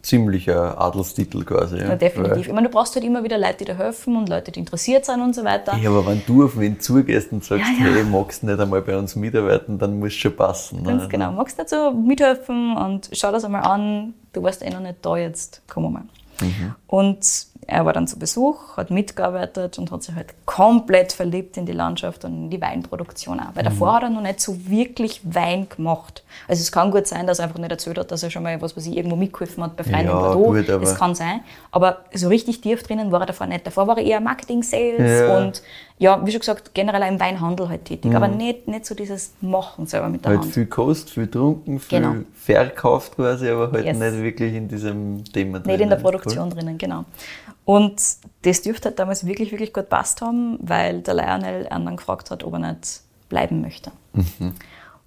[0.04, 1.78] ziemlicher Adelstitel quasi.
[1.78, 2.48] Ja, Ja, definitiv.
[2.48, 5.04] Ich meine, du brauchst halt immer wieder Leute, die dir helfen und Leute, die interessiert
[5.06, 5.76] sind und so weiter.
[5.78, 7.94] Ja, aber wenn du auf wen zugehst und sagst, Ja, ja.
[7.96, 10.84] hey, magst du nicht einmal bei uns mitarbeiten, dann muss es schon passen.
[10.84, 11.10] Ganz ne?
[11.10, 11.32] genau.
[11.32, 14.14] Magst du dazu mithelfen und schau das einmal an.
[14.32, 16.04] Du warst eh noch nicht da jetzt, komm mal.
[16.88, 17.20] Und
[17.70, 21.72] er war dann zu Besuch, hat mitgearbeitet und hat sich halt komplett verliebt in die
[21.72, 23.56] Landschaft und in die Weinproduktion auch.
[23.56, 26.24] Weil davor hat er noch nicht so wirklich Wein gemacht.
[26.48, 28.62] Also es kann gut sein, dass er einfach nicht erzählt hat, dass er schon mal,
[28.62, 30.46] was weiß ich, irgendwo mitgeholfen hat bei Freunden Ja, Bordeaux.
[30.54, 31.42] gut, aber- das kann sein.
[31.72, 33.66] Aber so richtig tief drinnen war er davor nicht.
[33.68, 35.38] Davor war er eher Marketing, Sales Ja.
[35.38, 35.62] und
[36.00, 38.16] ja, wie schon gesagt, generell im Weinhandel halt tätig.
[38.16, 40.54] Aber nicht, nicht so dieses Machen selber mit der Halt Hand.
[40.54, 42.16] viel kost, viel trunken, viel Genau.
[42.34, 43.97] verkauft quasi, aber halt Yes.
[43.97, 45.72] nicht wirklich in diesem Thema drin.
[45.74, 47.04] Nicht in der Produktion drinnen, genau.
[47.66, 48.02] Und
[48.43, 52.32] das dürfte halt damals wirklich, wirklich gut passt haben, weil der Lionel ihn dann gefragt
[52.32, 53.91] hat, ob er nicht bleiben möchte.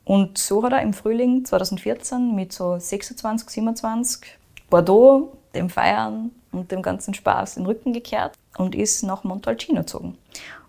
[0.05, 4.21] Und so hat er im Frühling 2014 mit so 26, 27
[4.69, 10.17] Bordeaux, dem Feiern und dem ganzen Spaß den Rücken gekehrt und ist nach Montalcino gezogen.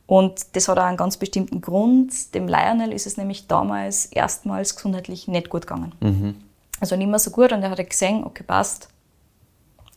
[0.06, 2.34] Und das hat auch einen ganz bestimmten Grund.
[2.36, 5.94] Dem Lionel ist es nämlich damals erstmals gesundheitlich nicht gut gegangen.
[6.80, 8.90] Also nicht mehr so gut und er hat halt gesehen, okay, passt,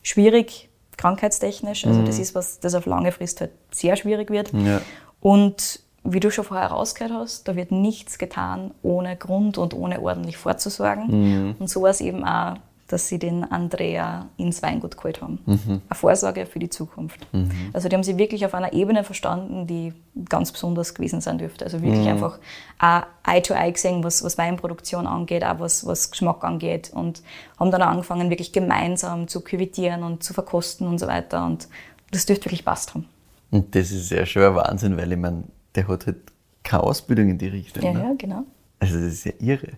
[0.01, 1.85] schwierig, krankheitstechnisch.
[1.85, 4.53] Also das ist was, das auf lange Frist halt sehr schwierig wird.
[4.53, 4.81] Ja.
[5.19, 10.01] Und wie du schon vorher rausgehört hast, da wird nichts getan ohne Grund und ohne
[10.01, 11.55] ordentlich vorzusorgen.
[11.59, 12.55] Und so war es eben auch,
[12.87, 15.39] dass sie den Andrea ins Weingut geholt haben.
[15.45, 17.27] Eine Vorsorge für die Zukunft.
[17.73, 19.93] Also die haben sie wirklich auf einer Ebene verstanden, die
[20.29, 21.65] ganz besonders gewesen sein dürfte.
[21.65, 22.39] Also wirklich einfach
[22.79, 26.91] auch Eye to Eye gesehen, was, was Weinproduktion angeht, auch was, was Geschmack angeht.
[26.93, 27.21] Und
[27.59, 31.45] haben dann auch angefangen, wirklich gemeinsam zu küvitieren und zu verkosten und so weiter.
[31.45, 31.67] Und
[32.11, 33.05] das dürfte wirklich passt haben.
[33.51, 35.43] Und das ist ja schon ein Wahnsinn, weil ich meine,
[35.75, 36.17] der hat halt
[36.63, 37.83] keine Ausbildung in die Richtung.
[37.83, 37.99] Ja, ne?
[37.99, 38.43] ja, genau.
[38.79, 39.69] Also das ist ja irre.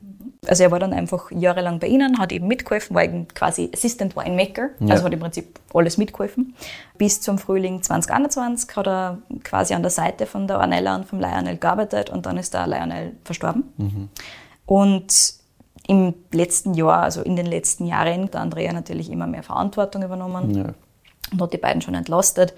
[0.48, 4.16] Also er war dann einfach jahrelang bei ihnen, hat eben mitgeholfen, war eben quasi Assistant
[4.16, 4.94] Winemaker, Ja.
[4.94, 6.56] also hat im Prinzip alles mitgeholfen.
[6.98, 11.20] Bis zum Frühling 2021 hat er quasi an der Seite von der Ornella und vom
[11.20, 14.10] Lionel gearbeitet und dann ist der Lionel verstorben.
[14.66, 15.34] Und
[15.88, 20.04] im letzten Jahr, also in den letzten Jahren, hat der Andrea natürlich immer mehr Verantwortung
[20.04, 20.74] übernommen Ja.
[21.32, 22.54] und hat die beiden schon entlastet.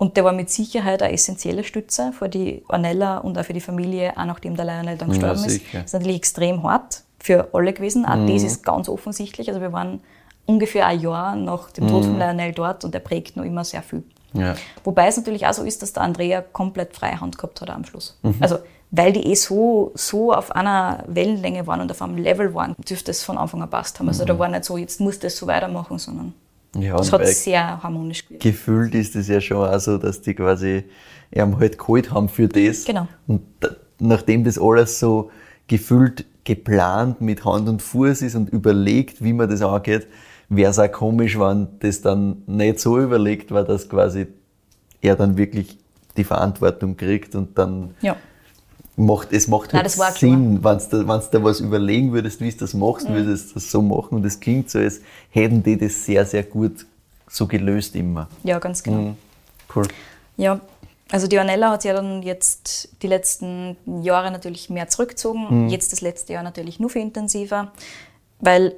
[0.00, 3.60] Und der war mit Sicherheit eine essentielle Stütze für die Ornella und auch für die
[3.60, 5.50] Familie, auch nachdem der Lionel dann gestorben ist.
[5.50, 5.78] sicher.
[5.80, 8.06] Das ist natürlich extrem hart für alle gewesen.
[8.06, 8.32] Auch Mhm.
[8.32, 9.48] das ist ganz offensichtlich.
[9.50, 10.00] Also wir waren
[10.46, 13.82] ungefähr ein Jahr nach dem Tod von Lionel dort und der prägt noch immer sehr
[13.82, 14.02] viel.
[14.32, 14.54] Ja.
[14.84, 17.84] Wobei es natürlich auch so ist, dass der Andrea komplett freie Hand gehabt hat am
[17.84, 18.18] Schluss.
[18.22, 18.36] Mhm.
[18.40, 18.56] Also
[18.92, 23.10] weil die eh so, so auf einer Wellenlänge waren und auf einem Level waren, dürfte
[23.10, 24.08] es von Anfang an passt haben.
[24.08, 26.32] Also da war nicht so, jetzt musst du es so weitermachen, sondern
[26.76, 28.42] ja es und hat sehr harmonisch gewirkt.
[28.42, 30.84] gefühlt ist es ja schon auch so, dass die quasi
[31.34, 32.84] ihn halt geholt haben für das.
[32.84, 33.06] Genau.
[33.26, 33.42] Und
[33.98, 35.30] nachdem das alles so
[35.66, 40.06] gefühlt geplant mit Hand und Fuß ist und überlegt, wie man das angeht,
[40.48, 44.26] wäre es auch komisch, wenn das dann nicht so überlegt war, dass quasi
[45.00, 45.78] er dann wirklich
[46.16, 48.16] die Verantwortung kriegt und dann Ja.
[49.00, 52.50] Macht, es macht Nein, halt das Sinn, wenn du da, da was überlegen würdest, wie
[52.50, 55.76] du das machst, würdest du das so machen und es klingt so, als hätten die
[55.78, 56.86] das sehr, sehr gut
[57.28, 58.28] so gelöst immer.
[58.42, 58.98] Ja, ganz genau.
[58.98, 59.16] Mhm.
[59.74, 59.86] Cool.
[60.36, 60.60] Ja,
[61.10, 65.68] also die Ornella hat sich ja dann jetzt die letzten Jahre natürlich mehr zurückgezogen.
[65.68, 67.72] Jetzt das letzte Jahr natürlich nur viel intensiver.
[68.40, 68.74] Weil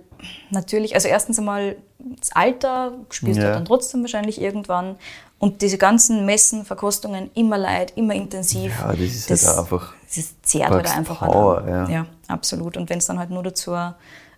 [0.50, 3.52] natürlich, also erstens einmal das Alter spürst du Ja.
[3.52, 4.96] dann trotzdem wahrscheinlich irgendwann.
[5.38, 8.72] Und diese ganzen Messen, Verkostungen, immer leid, immer intensiv.
[8.80, 11.88] Ja, das ist halt auch einfach- Das zehrt halt einfach Power, ja.
[11.88, 12.76] ja, absolut.
[12.76, 13.74] Und wenn es dann halt nur dazu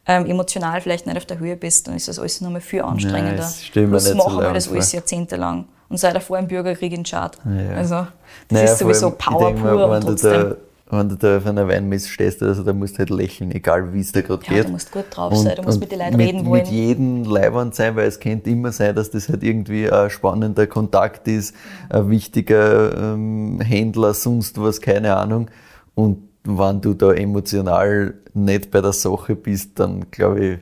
[0.07, 3.37] ähm, emotional vielleicht nicht auf der Höhe bist, dann ist das alles nochmal viel anstrengender.
[3.37, 5.67] das stell mir Plus nicht machen wir das alles jahrzehntelang.
[5.89, 7.39] Und sei davor im Bürgerkrieg in Tschad.
[7.45, 7.77] Ja.
[7.77, 8.09] Also, das
[8.51, 10.57] Naja, ist sowieso Power pur wenn du da
[10.91, 14.01] wenn du da auf einer Weinmesse stehst, also da musst du halt lächeln, egal wie
[14.01, 14.67] es dir gerade Ja, geht.
[14.67, 16.63] du musst gut drauf sein, du musst mit den Leuten mit, reden wollen.
[16.63, 20.67] Mit jedem Leiwand sein, weil es könnte immer sein, dass das halt irgendwie ein spannender
[20.67, 21.55] Kontakt ist,
[21.89, 25.49] ein wichtiger ähm, Händler, sonst was, keine Ahnung.
[25.95, 30.59] Und wenn du da emotional nicht bei der Sache bist, dann glaube ich,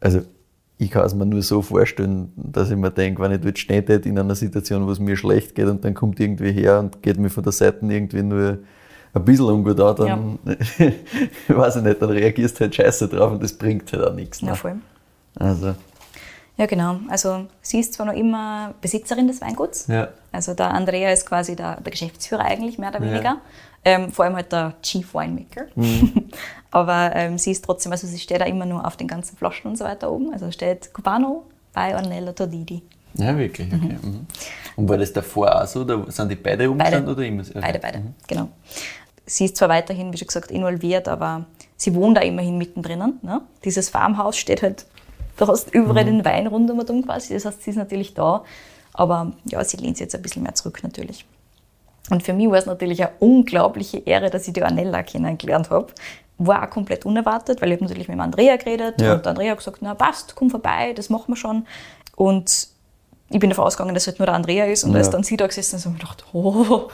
[0.00, 0.22] also
[0.78, 3.84] ich kann es mir nur so vorstellen, dass ich mir denke, wenn ich dort stehen
[3.84, 7.18] in einer Situation, wo es mir schlecht geht und dann kommt irgendwie her und geht
[7.18, 8.58] mir von der Seite irgendwie nur
[9.14, 10.38] ein bisschen ungut an, dann
[11.48, 14.40] weiß ich nicht, dann reagierst du halt scheiße drauf und das bringt halt auch nichts.
[14.40, 14.56] Ja, Ne?
[14.56, 14.76] voll.
[15.38, 15.74] Also,
[16.56, 16.96] Ja, genau.
[17.08, 19.86] Also sie ist zwar noch immer Besitzerin des Weinguts.
[19.86, 20.08] ja.
[20.32, 23.12] Also der Andrea ist quasi der, der Geschäftsführer eigentlich, mehr oder Ja.
[23.12, 23.36] weniger.
[23.84, 25.66] Ähm, vor allem halt der Chief Winemaker.
[26.70, 29.70] Aber ähm, sie ist trotzdem, also sie steht da immer nur auf den ganzen Flaschen
[29.70, 30.32] und so weiter oben.
[30.32, 32.82] Also steht Cubano bei Ornella Tordidi.
[33.14, 33.96] Ja, wirklich, okay.
[34.02, 34.26] Mhm.
[34.76, 35.84] Und war das davor auch so?
[35.84, 36.70] Da sind die beide Beide.
[36.70, 37.42] umgestanden oder immer?
[37.42, 37.58] Okay.
[37.60, 38.48] Beide, beide, genau.
[39.26, 41.44] Sie ist zwar weiterhin, wie schon gesagt, involviert, aber
[41.76, 42.98] sie wohnt da immerhin mittendrin.
[43.22, 43.40] Ne?
[43.64, 44.86] Dieses Farmhaus steht halt,
[45.36, 48.44] du hast überall den Wein rund um und quasi, das heißt, sie ist natürlich da,
[48.94, 51.26] aber ja, sie lehnt sich jetzt ein bisschen mehr zurück natürlich.
[52.10, 55.88] Und für mich war es natürlich eine unglaubliche Ehre, dass ich die Ornella kennengelernt habe.
[56.38, 59.14] War auch komplett unerwartet, weil ich habe natürlich mit dem Andrea geredet Ja.
[59.14, 61.66] und Andrea hat gesagt, na passt, komm vorbei, das machen wir schon.
[62.16, 62.68] Und
[63.30, 64.98] ich bin davon ausgegangen, dass halt nur der Andrea ist und Ja.
[64.98, 66.88] als dann sie da gesessen ist, habe ich mir gedacht, oh,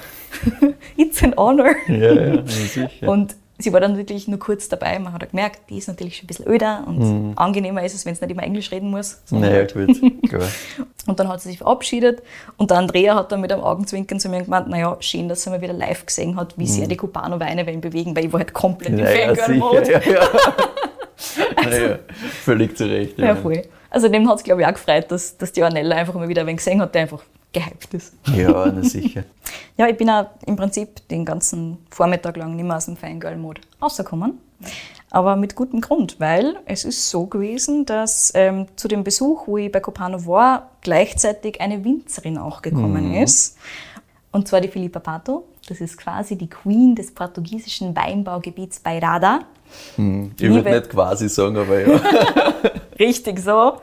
[0.97, 1.74] it's an honor.
[1.89, 2.89] Ja, ja, sicher.
[3.03, 4.99] Und sie war dann wirklich nur kurz dabei.
[4.99, 8.05] Man hat auch gemerkt, die ist natürlich schon ein bisschen öder und angenehmer ist es,
[8.05, 9.22] wenn sie nicht immer Englisch reden muss.
[9.30, 10.01] naja, halt- gut.
[11.07, 12.22] Und dann hat sie sich verabschiedet
[12.57, 15.51] und der Andrea hat dann mit einem Augenzwinkern zu mir gemeint, naja, schön, dass sie
[15.51, 18.55] mal wieder live gesehen hat, wie sehr die Cubano-Weine ihn bewegen, weil ich war halt
[18.55, 19.85] komplett im Naja, Fangirl-Mode.
[19.85, 20.28] sicher, ja, ja.
[21.62, 21.99] naja,
[22.43, 23.18] völlig zu Recht.
[23.18, 23.62] Ja, voll.
[23.95, 26.45] Also dem hat es, glaube ich, auch gefreut, dass, dass die Ornella einfach mal wieder
[26.47, 27.22] wen gesehen hat, der einfach
[27.53, 28.12] gehypt ist.
[28.34, 29.22] Ja, na sicher.
[29.76, 33.61] Ja, ich bin auch im Prinzip den ganzen Vormittag lang nicht mehr aus dem Fangirl-Mode
[33.82, 34.38] rausgekommen.
[35.11, 39.59] Aber mit gutem Grund, weil es ist so gewesen, dass ähm, zu dem Besuch, wo
[39.59, 43.59] ich bei Copano war, gleichzeitig eine Winzerin auch gekommen ist.
[44.30, 45.45] Und zwar die Filipa Pato.
[45.68, 49.01] Das ist quasi die Queen des portugiesischen Weinbaugebiets bei
[49.98, 50.30] Rada.
[50.38, 52.00] Ich würde nicht quasi sagen, aber ja.
[52.98, 53.74] Richtig so.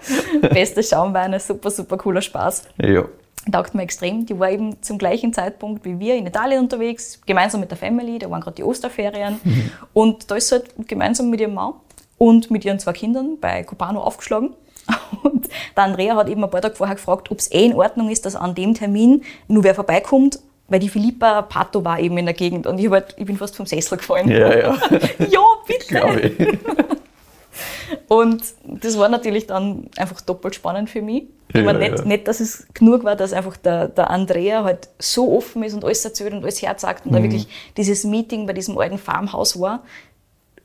[0.42, 2.64] Beste Schaumweine, super, super cooler Spaß.
[2.78, 3.04] ja.
[3.52, 4.26] taugt mir extrem.
[4.26, 8.20] Die war eben zum gleichen Zeitpunkt wie wir in Italien unterwegs, gemeinsam mit der Family,
[8.20, 9.40] da waren gerade die Osterferien.
[9.94, 11.74] Und da ist sie halt gemeinsam mit ihrem Mann
[12.18, 14.54] und mit ihren zwei Kindern bei Copano aufgeschlagen.
[15.24, 18.10] Und der Andrea hat eben ein paar Tage vorher gefragt, ob es eh in Ordnung
[18.10, 20.40] ist, dass an dem Termin nur wer vorbeikommt,
[20.72, 22.66] weil die Philippa Pato war eben in der Gegend.
[22.66, 24.30] Und ich, halt, ich bin fast vom Sessel gefallen.
[24.30, 24.78] Ja, ja,
[25.30, 26.40] ja bitte!
[28.08, 31.24] Und das war natürlich dann einfach doppelt spannend für mich.
[31.50, 32.06] Ich Ja, meine, nicht, ja.
[32.06, 35.84] nicht, dass es genug war, dass einfach der, der Andrea halt so offen ist und
[35.84, 39.84] alles erzählt und alles herzagt und da wirklich dieses Meeting bei diesem alten Farmhaus war,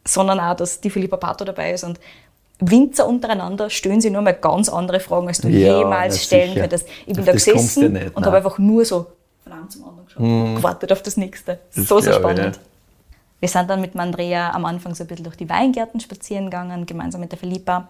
[0.07, 1.99] sondern auch, dass die Philippa Pato dabei ist und
[2.61, 6.61] Winzer untereinander stellen sich nur mal ganz andere Fragen, als du Ja, jemals stellen sicher.
[6.61, 6.89] könntest.
[7.01, 9.07] Ich bin Auf da gesessen und habe einfach nur so
[9.47, 11.61] von einem zum anderen geschaut, gewartet auf das nächste.
[11.75, 12.57] Das so, so spannend.
[12.57, 12.63] ja.
[13.39, 16.87] Wir sind dann mit Andrea am Anfang so ein bisschen durch die Weingärten spazieren gegangen,
[16.87, 17.89] gemeinsam mit der Philippa,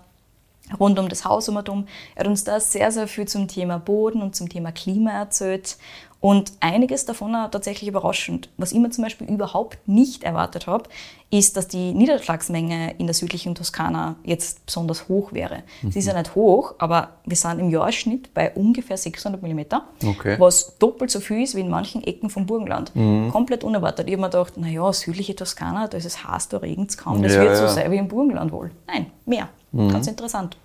[0.78, 1.86] rund um das Haus umherum.
[2.14, 5.78] Er hat uns da sehr, sehr viel zum Thema Boden und zum Thema Klima erzählt.
[6.26, 8.48] Und einiges davon war tatsächlich überraschend.
[8.56, 10.88] Was ich mir zum Beispiel überhaupt nicht erwartet habe,
[11.30, 15.62] ist, dass die Niederschlagsmenge in der südlichen Toskana jetzt besonders hoch wäre.
[15.88, 19.60] Sie ist ja nicht hoch, aber wir sind im Jahrschnitt bei ungefähr 600 mm,
[20.04, 20.34] Okay.
[20.40, 22.90] was doppelt so viel ist wie in manchen Ecken vom Burgenland.
[23.30, 24.08] Komplett unerwartet.
[24.08, 27.22] Ich habe mir gedacht, naja, südliche Toskana, da ist es heiß, da regnet es kaum.
[27.22, 27.68] Das Ja, wird so ja.
[27.68, 28.72] sein wie im Burgenland wohl.
[28.88, 29.48] Nein, mehr.
[29.72, 30.56] Ganz interessant.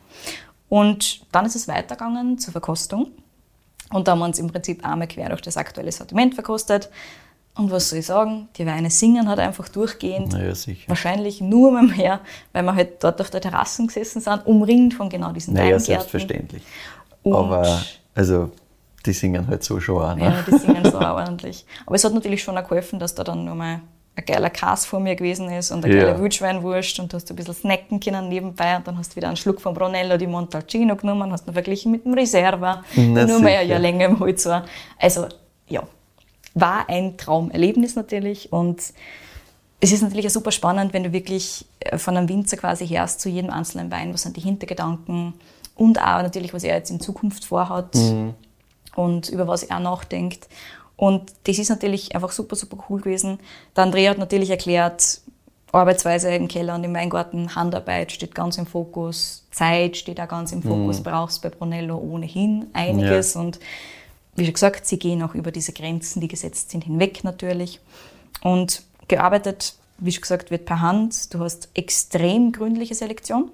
[0.70, 3.12] Und dann ist es weitergegangen zur Verkostung.
[3.92, 6.90] Und da haben wir uns im Prinzip einmal quer durch das aktuelle Sortiment verkostet.
[7.56, 8.48] Und was soll ich sagen?
[8.56, 10.34] Die Weine singen halt einfach durchgehend.
[10.56, 10.88] Sicher.
[10.88, 12.20] Wahrscheinlich nur mehr mehr,
[12.54, 15.86] weil wir halt dort auf der Terrassen gesessen sind, umringt von genau diesen Naja, Weingärten.
[15.86, 16.64] selbstverständlich.
[17.24, 17.82] Und- Aber,
[18.16, 18.52] also,
[19.06, 20.24] die singen halt so schon auch, ne?
[20.24, 21.66] Ja, die singen so auch ordentlich.
[21.86, 23.82] Aber es hat natürlich schon auch geholfen, dass da dann nochmal
[24.16, 26.04] ein geiler Kass vor mir gewesen ist und eine Ja.
[26.04, 29.28] geile Wildschweinwurst und du hast ein bisschen snacken können nebenbei und dann hast du wieder
[29.28, 33.40] einen Schluck von Brunello di Montalcino genommen, hast ihn verglichen mit dem Reserva, Na, nur
[33.40, 33.70] mehr ein.
[33.70, 34.66] Jahr länger im Holz war.
[35.00, 35.28] Also,
[35.68, 35.84] ja,
[36.54, 38.82] war ein Traumerlebnis natürlich und
[39.84, 43.22] es ist natürlich auch super spannend, wenn du wirklich äh, von einem Winzer quasi hörst
[43.22, 45.34] zu jedem einzelnen Wein, was sind die Hintergedanken
[45.76, 47.96] und auch natürlich, was er jetzt in Zukunft vorhat
[48.96, 50.48] und über was er nachdenkt.
[51.02, 53.40] Und das ist natürlich einfach super, super cool gewesen.
[53.76, 55.22] Der Andrea hat natürlich erklärt,
[55.72, 60.52] Arbeitsweise im Keller und im Weingarten, Handarbeit steht ganz im Fokus, Zeit steht auch ganz
[60.52, 63.36] im Fokus, brauchst bei Brunello ohnehin einiges.
[63.36, 63.60] Und
[64.36, 67.80] wie schon gesagt, sie gehen auch über diese Grenzen, die gesetzt sind, hinweg natürlich.
[68.44, 71.34] Und gearbeitet, wie schon gesagt, wird per Hand.
[71.34, 73.50] Du hast extrem gründliche Selektion.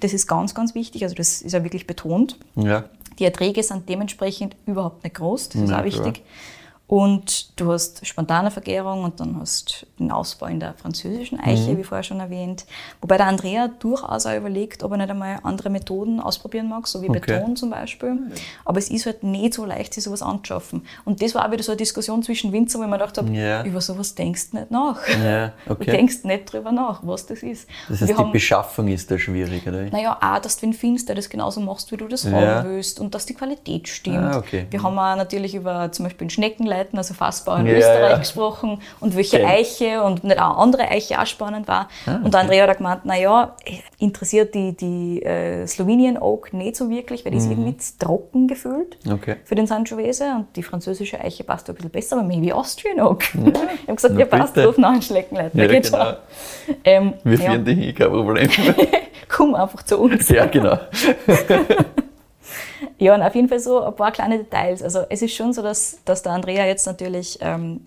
[0.00, 1.02] Das ist ganz, ganz wichtig.
[1.02, 2.38] Also das ist ja wirklich betont.
[2.54, 2.84] Ja.
[3.18, 6.14] Die Erträge sind dementsprechend überhaupt nicht groß, das ist Ja, auch wichtig.
[6.14, 6.26] klar.
[6.88, 11.82] Und du hast spontane Vergärung und dann hast den Ausbau in der französischen Eiche, wie
[11.82, 12.64] vorher schon erwähnt.
[13.00, 17.02] Wobei der Andrea durchaus auch überlegt, ob er nicht einmal andere Methoden ausprobieren mag, so
[17.02, 17.38] wie Okay.
[17.38, 18.16] Beton zum Beispiel.
[18.64, 20.86] Aber es ist halt nicht so leicht, sich sowas anzuschaffen.
[21.04, 23.32] Und das war auch wieder so eine Diskussion zwischen Winzer, wo ich mir gedacht habe,
[23.32, 23.64] Ja.
[23.64, 25.00] über sowas denkst du nicht nach.
[25.66, 25.90] Du okay.
[25.90, 27.68] denkst nicht drüber nach, was das ist.
[27.88, 29.84] Das heißt, wir die Beschaffung ist da schwierig, oder?
[29.90, 32.30] naja, auch, dass du den findest, der das genauso machst, wie du das Ja.
[32.30, 34.18] haben willst und dass die Qualität stimmt.
[34.18, 34.66] Ah, okay.
[34.70, 36.26] Wir haben auch natürlich über zum Beispiel
[36.76, 38.18] Schneckenleiten, also Fassbau in Ja, Österreich ja.
[38.18, 39.46] gesprochen und welche Okay.
[39.46, 41.88] Eiche und nicht auch andere Eiche auch spannend war.
[42.06, 43.54] Ah, Und der Andrea hat gemeint, naja,
[43.98, 47.44] interessiert die, die äh, Slovenian Oak nicht so wirklich, weil die Mhm.
[47.44, 49.36] ist irgendwie zu trocken gefühlt Okay.
[49.44, 53.22] für den Sangiovese und die französische Eiche passt ein bisschen besser, aber maybe Austrian Oak.
[53.34, 53.40] ich
[53.82, 55.58] habe gesagt, Na ja passt, ruf nach einen Schneckenleiten.
[55.60, 56.04] Ja, geht genau.
[56.04, 56.14] schon.
[56.84, 58.48] Ähm, Wir ja, führen dich hin, kein Problem.
[59.28, 60.28] komm einfach zu uns.
[60.28, 60.78] ja, genau.
[62.98, 64.82] Ja, und auf jeden Fall so ein paar kleine Details.
[64.82, 67.86] Also es ist schon so, dass, dass der Andrea jetzt natürlich ähm,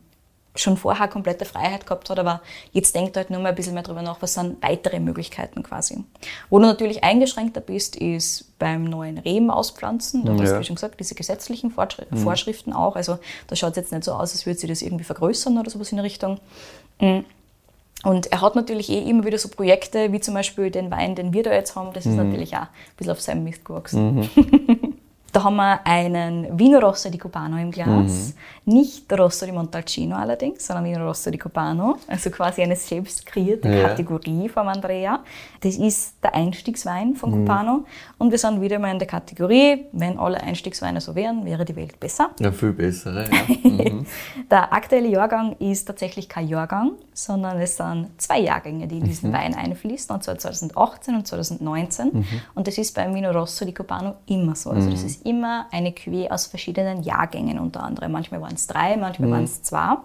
[0.56, 3.76] schon vorher komplette Freiheit gehabt hat, aber jetzt denkt er halt nur mal ein bisschen
[3.76, 6.04] mehr drüber nach, was sind weitere Möglichkeiten quasi.
[6.50, 10.26] Wo du natürlich eingeschränkter bist, ist beim neuen Reben auspflanzen.
[10.26, 10.54] Da hast Ja.
[10.56, 12.96] du, wie schon gesagt, diese gesetzlichen Vorschri Vorschriften auch.
[12.96, 15.70] Also da schaut es jetzt nicht so aus, als würde sie das irgendwie vergrößern oder
[15.70, 16.40] sowas in der Richtung.
[17.00, 17.20] Mm.
[18.04, 21.34] Und er hat natürlich eh immer wieder so Projekte, wie zum Beispiel den Wein, den
[21.34, 21.92] wir da jetzt haben.
[21.94, 24.30] Das ist natürlich auch ein bisschen auf seinem Mist gewachsen.
[25.32, 28.34] Da haben wir einen Vino Rosso di Cubano im Glas.
[28.70, 31.98] Nicht Rosso di Montalcino allerdings, sondern Vino Rosso di Cubano.
[32.08, 33.88] Also quasi eine selbst kreierte Ja.
[33.90, 35.24] Kategorie vom Andrea.
[35.62, 37.86] Das ist der Einstiegswein von Cubano.
[38.20, 41.76] Und wir sind wieder mal in der Kategorie, wenn alle Einstiegsweine so wären, wäre die
[41.76, 42.30] Welt besser.
[42.40, 43.26] Ja, viel bessere.
[43.64, 43.86] Ja.
[44.52, 49.34] Der aktuelle Jahrgang ist tatsächlich kein Jahrgang, sondern es sind zwei Jahrgänge, die in diesen
[49.34, 52.26] Wein einfließen, und zwar 2018 und 2019.
[52.56, 54.70] Und das ist beim Vino Rosso di Cubano immer so.
[54.70, 58.12] Also das ist immer eine Cuvée aus verschiedenen Jahrgängen unter anderem.
[58.12, 59.98] Manchmal waren es drei, manchmal waren es zwei.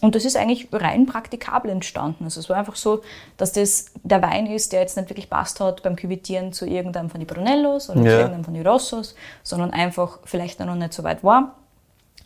[0.00, 2.24] Und das ist eigentlich rein praktikabel entstanden.
[2.24, 3.00] Also es war einfach so,
[3.38, 7.08] dass das der Wein ist, der jetzt nicht wirklich passt hat beim Küvitieren zu irgendeinem
[7.08, 8.18] von den Brunellos oder zu Ja.
[8.18, 11.54] irgendeinem von den Rossos, sondern einfach vielleicht noch nicht so weit war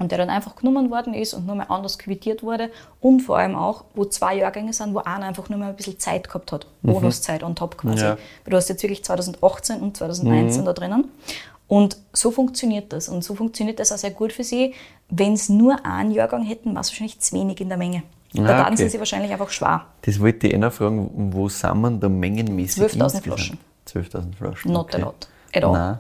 [0.00, 3.38] und der dann einfach genommen worden ist und nur mal anders quittiert wurde und vor
[3.38, 6.50] allem auch, wo zwei Jahrgänge sind, wo einer einfach nur mal ein bisschen Zeit gehabt
[6.50, 8.02] hat, Bonuszeit on top quasi.
[8.02, 8.10] Ja.
[8.44, 11.10] Weil Du hast jetzt wirklich 2018 und 2019 da drinnen
[11.68, 14.74] und so funktioniert das und so funktioniert das auch sehr gut für sie.
[15.10, 18.02] Wenn es nur einen Jahrgang hätten, war es wahrscheinlich zu wenig in der Menge.
[18.34, 18.76] Da Ah, taten okay.
[18.84, 19.86] sie sich wahrscheinlich einfach schwer.
[20.02, 23.24] Das wollte ich eh noch fragen, wo sind wir da mengenmäßig 12.000 insgesamt?
[23.24, 23.58] Flaschen.
[23.86, 24.72] 12.000 Flaschen.
[24.72, 25.02] Not okay.
[25.02, 25.28] a lot.
[25.54, 25.72] At all.
[25.72, 25.98] Nein.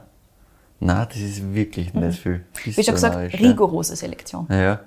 [0.80, 2.44] Nein, das ist wirklich nicht viel.
[2.64, 4.46] Wie schon gesagt, Historisch, rigorose Selektion.
[4.50, 4.60] Ja.
[4.62, 4.80] ja.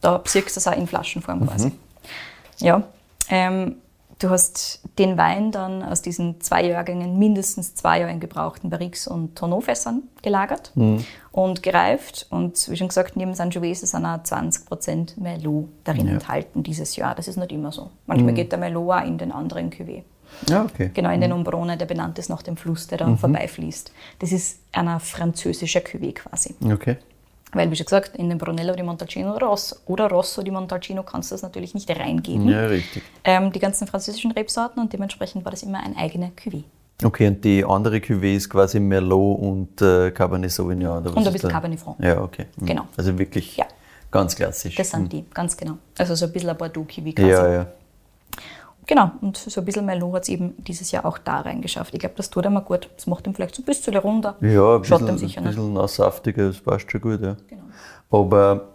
[0.00, 1.72] Da siehst du es auch in Flaschenform quasi.
[2.58, 2.82] Ja.
[3.30, 3.76] Ähm,
[4.18, 9.06] du hast den Wein dann aus diesen zwei Jahrgängen mindestens zwei Jahre in gebrauchten Barriques
[9.06, 10.72] und Tonneaufässern gelagert
[11.32, 12.26] und gereift.
[12.30, 17.14] Und wie schon gesagt, neben Sangiovese sind auch 20% Merlot darin enthalten dieses Jahr.
[17.14, 17.90] Das ist nicht immer so.
[18.06, 20.02] Manchmal geht der Merlot auch in den anderen Cuvée.
[20.46, 20.90] Ja, okay.
[20.92, 23.92] Genau, in den Ombrone, der benannt ist nach dem Fluss, der da vorbeifließt.
[24.18, 26.54] Das ist ein französischer Cuvée quasi.
[26.70, 26.96] Okay.
[27.52, 31.30] Weil, wie schon gesagt, in den Brunello di Montalcino Rosso oder Rosso di Montalcino kannst
[31.30, 32.46] du das natürlich nicht reingeben.
[32.48, 33.02] Ja, richtig.
[33.24, 36.64] Ähm, die ganzen französischen Rebsorten und dementsprechend war das immer ein eigener Cuvée.
[37.02, 40.98] Okay, und die andere Cuvée ist quasi Merlot und äh, Cabernet Sauvignon.
[40.98, 41.48] Oder was Und ein bisschen?
[41.50, 41.96] Cabernet Franc.
[42.00, 42.46] Ja, okay.
[42.56, 42.66] Mhm.
[42.66, 42.82] Genau.
[42.96, 43.66] Also wirklich Ja.
[44.10, 44.74] ganz klassisch.
[44.74, 45.78] Das sind die, ganz genau.
[45.96, 47.28] Also so ein bisschen ein Bordeaux-Cuvée quasi.
[47.30, 47.66] ja, ja.
[48.88, 51.92] Genau, und so ein bisschen Merlot hat es eben dieses Jahr auch da reingeschafft.
[51.92, 52.88] Ich glaube, das tut ihm gut.
[52.96, 54.34] Das macht ihm vielleicht so ein bisschen runter.
[54.40, 55.56] Ja, ein Schaut bisschen, sicher ein nicht.
[55.56, 57.36] bisschen nasssaftiger, das passt schon gut, ja.
[57.48, 57.62] Genau.
[58.10, 58.68] Aber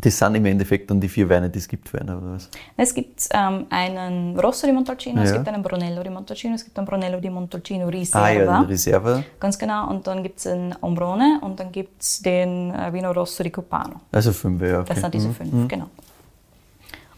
[0.00, 2.48] das sind im Endeffekt dann die vier Weine, die es gibt für einen, oder was?
[2.78, 5.36] Es gibt ähm, einen Rosso di Montalcino, es Ja.
[5.36, 8.24] gibt einen Brunello di Montalcino, es gibt einen Brunello di Montalcino Riserva.
[8.24, 9.24] Ah ja, die Reserve.
[9.40, 9.90] Ganz genau.
[9.90, 13.50] Und dann gibt es den Ombrone und dann gibt es den äh, Vino Rosso di
[13.50, 13.96] Copano.
[14.12, 14.86] Also fünf, ja, okay.
[14.88, 15.86] Das sind diese fünf, genau.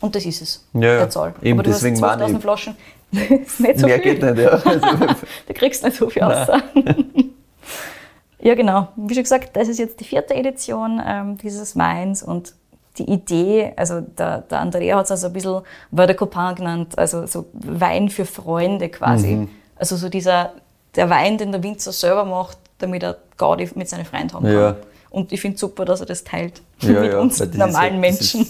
[0.00, 1.34] Und das ist es, Ja, der Zahl.
[1.42, 2.76] Eben Aber du deswegen hast meine 12.000 ich- Flaschen,
[3.12, 4.14] das ist nicht so Mehr viel.
[4.14, 4.56] geht nicht, ja.
[5.46, 6.48] Du kriegst nicht so viel raus.
[8.40, 8.88] ja, genau.
[8.96, 12.54] Wie schon gesagt, das ist jetzt die vierte Edition ähm, dieses Weins und
[12.98, 15.60] die Idee, also der, der Andrea hat es also ein bisschen
[15.92, 19.36] de Copain genannt, also so Wein für Freunde quasi.
[19.36, 19.48] Mhm.
[19.76, 20.52] Also so dieser,
[20.96, 24.52] der Wein, den der Winzer selber macht, damit er Gaudi mit seinen Freunden haben kann.
[24.52, 24.76] Ja.
[25.10, 27.94] Und ich finde es super, dass er das teilt ja, mit ja, uns ist normalen
[27.94, 28.46] das Menschen.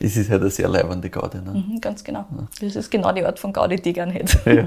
[0.00, 1.40] Das ist halt eine sehr leibende Garde.
[1.42, 1.52] Ne?
[1.66, 2.24] Mhm, ganz genau.
[2.60, 4.38] Das ist genau die Art von Gaudi, die ich gerne hätte.
[4.50, 4.66] Ja.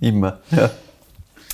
[0.08, 0.70] Immer, ja.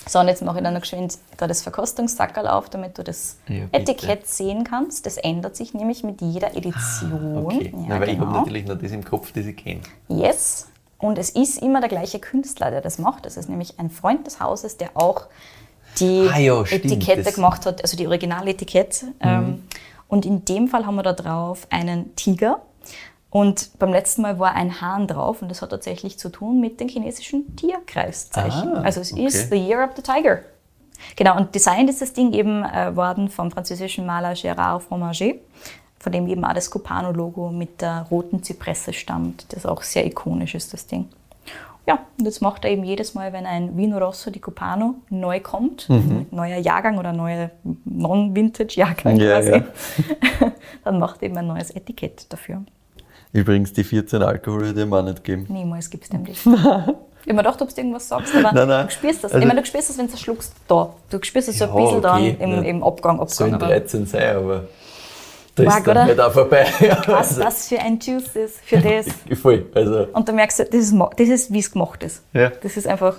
[0.09, 3.37] So, und jetzt mache ich dann noch geschwind da das Verkostungssackerl auf, damit du das
[3.49, 3.67] Ja.
[3.73, 5.07] Etikett sehen kannst.
[5.07, 7.45] Das ändert sich nämlich mit jeder Edition.
[7.47, 7.73] Okay.
[7.73, 8.39] Ja, Na, weil ich habe genau.
[8.41, 9.81] natürlich noch das im Kopf, das ich kenne.
[10.09, 10.67] Yes.
[10.99, 13.25] Und es ist immer der gleiche Künstler, der das macht.
[13.27, 15.27] Das ist nämlich ein Freund des Hauses, der auch
[15.99, 17.35] die Ah ja, stimmt, Etikette Mhm.
[17.35, 19.07] gemacht hat, also die Originaletikette.
[19.21, 19.65] Ähm,
[20.09, 22.63] und in dem Fall haben wir da drauf einen Tiger.
[23.31, 26.81] Und beim letzten Mal war ein Hahn drauf und das hat tatsächlich zu tun mit
[26.81, 28.75] dem chinesischen Tierkreiszeichen.
[28.75, 29.25] Ah, also es okay.
[29.25, 30.41] ist The Year of the Tiger.
[31.17, 35.35] Genau, und designt ist das Ding eben äh, worden vom französischen Maler Gérard Fromager,
[35.99, 40.55] von dem eben auch das Copano-Logo mit der roten Zypresse stammt, das auch sehr ikonisch
[40.55, 41.09] ist, das Ding.
[41.87, 45.41] Ja, und das macht er eben jedes Mal, wenn ein Vino Rosso di Copano neu
[45.41, 46.27] kommt, Mhm.
[46.31, 47.51] neuer Jahrgang oder neuer
[47.85, 49.65] Non-Vintage-Jahrgang Ja, quasi, ja.
[50.85, 52.63] dann macht er eben ein neues Etikett dafür.
[53.33, 55.47] Übrigens, die 14 Alkohol hätte ich ihm auch nicht gegeben.
[55.53, 56.45] Niemals gibt es dem nicht.
[56.45, 58.87] Ich habe mir gedacht, ob du irgendwas sagst, aber Nein, nein.
[58.87, 59.33] du spürst das.
[59.33, 60.95] Also- ich meine, du spürst das, wenn du es schluckst, da.
[61.11, 63.17] Du spürst es so ein bisschen okay, dann im, im Abgang.
[63.29, 64.65] Sollen Abgang aber 13 sein, aber
[65.55, 66.05] da Wag, ist dann oder?
[66.07, 66.67] nicht auch vorbei.
[67.07, 69.07] was Also, das für ein Juice ist für das.
[69.43, 69.67] Voll.
[69.75, 72.23] Also, Und du merkst, das ist, das ist wie es gemacht ist.
[72.33, 72.49] Ja.
[72.49, 72.53] Mhm.
[72.63, 73.17] Das ist einfach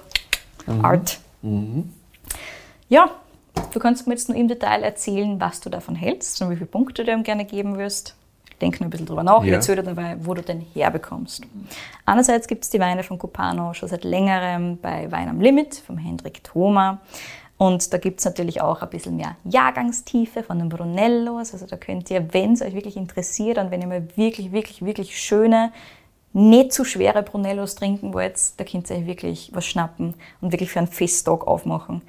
[0.82, 1.20] Art.
[2.90, 3.12] Ja,
[3.72, 6.66] du kannst mir jetzt nur im Detail erzählen, was du davon hältst und wie viele
[6.68, 8.16] Punkte du ihm gerne geben wirst.
[8.62, 9.42] Denk nur ein bisschen drüber nach.
[9.44, 9.56] Ich Ja.
[9.56, 11.42] erzähle dir dabei, wo du den herbekommst.
[12.06, 15.98] Einerseits gibt es die Weine von Copano schon seit längerem bei Wein am Limit vom
[15.98, 17.00] Hendrik Thoma.
[17.58, 21.54] Und da gibt es natürlich auch ein bisschen mehr Jahrgangstiefe von den Brunellos.
[21.54, 24.84] Also da könnt ihr, wenn es euch wirklich interessiert und wenn ihr mal wirklich, wirklich,
[24.84, 25.72] wirklich schöne,
[26.34, 30.72] nicht zu schwere Brunellos trinken wollt, da könnt ihr euch wirklich was schnappen und wirklich
[30.72, 32.02] für einen Festtag aufmachen.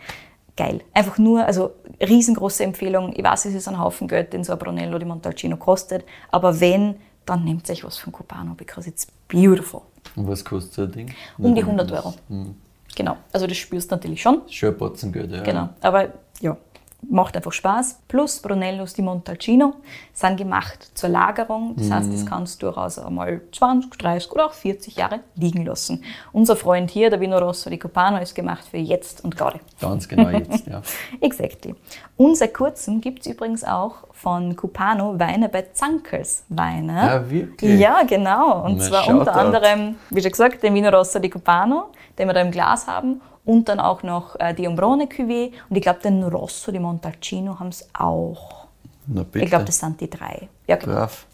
[0.57, 0.83] Geil.
[0.93, 3.13] Einfach nur, also riesengroße Empfehlung.
[3.17, 6.61] Ich weiß, es ist ein Haufen Geld, den so ein Brunello di Montalcino kostet, aber
[6.61, 9.83] wenn, dann nehmt euch was von Copano, because it's beautiful.
[10.17, 11.15] und was kostet so ein Ding?
[11.39, 12.15] Um die 100 Euro.
[12.95, 13.17] Genau.
[13.33, 14.43] Also das spürst du natürlich schon.
[14.49, 15.43] Schon ein Batzengeld, ja.
[15.43, 15.71] Genau.
[15.81, 16.09] Aber
[16.41, 16.57] ja,
[17.09, 18.01] macht einfach Spaß.
[18.09, 19.75] Plus Brunellos di Montalcino
[20.13, 21.75] sind gemacht zur Lagerung.
[21.77, 26.03] Das heißt, das kannst du durchaus einmal 20, 30 oder auch 40 Jahre liegen lassen.
[26.33, 29.61] Unser Freund hier, der Vino Rosso di Copano, ist gemacht für jetzt und gerade.
[29.81, 30.81] Ganz genau jetzt, ja.
[31.21, 31.75] Exactly.
[32.17, 37.01] Und seit kurzem gibt es übrigens auch von Cupano Weine bei Zankers Weine.
[37.01, 37.81] Ah, wirklich?
[37.81, 38.65] Ja, genau.
[38.65, 42.35] Und Na, zwar unter anderem, wie schon gesagt, den Vino Rosso di Cupano, den wir
[42.35, 43.21] da im Glas haben.
[43.45, 45.53] Und dann auch noch äh, die Ombrone Cuvée.
[45.69, 48.67] Und ich glaube, den Rosso di Montalcino haben es auch.
[49.07, 49.45] Na bitte.
[49.45, 50.49] Ich glaube, das sind die drei.
[50.67, 50.95] Ja, genau.
[50.95, 51.27] Brav.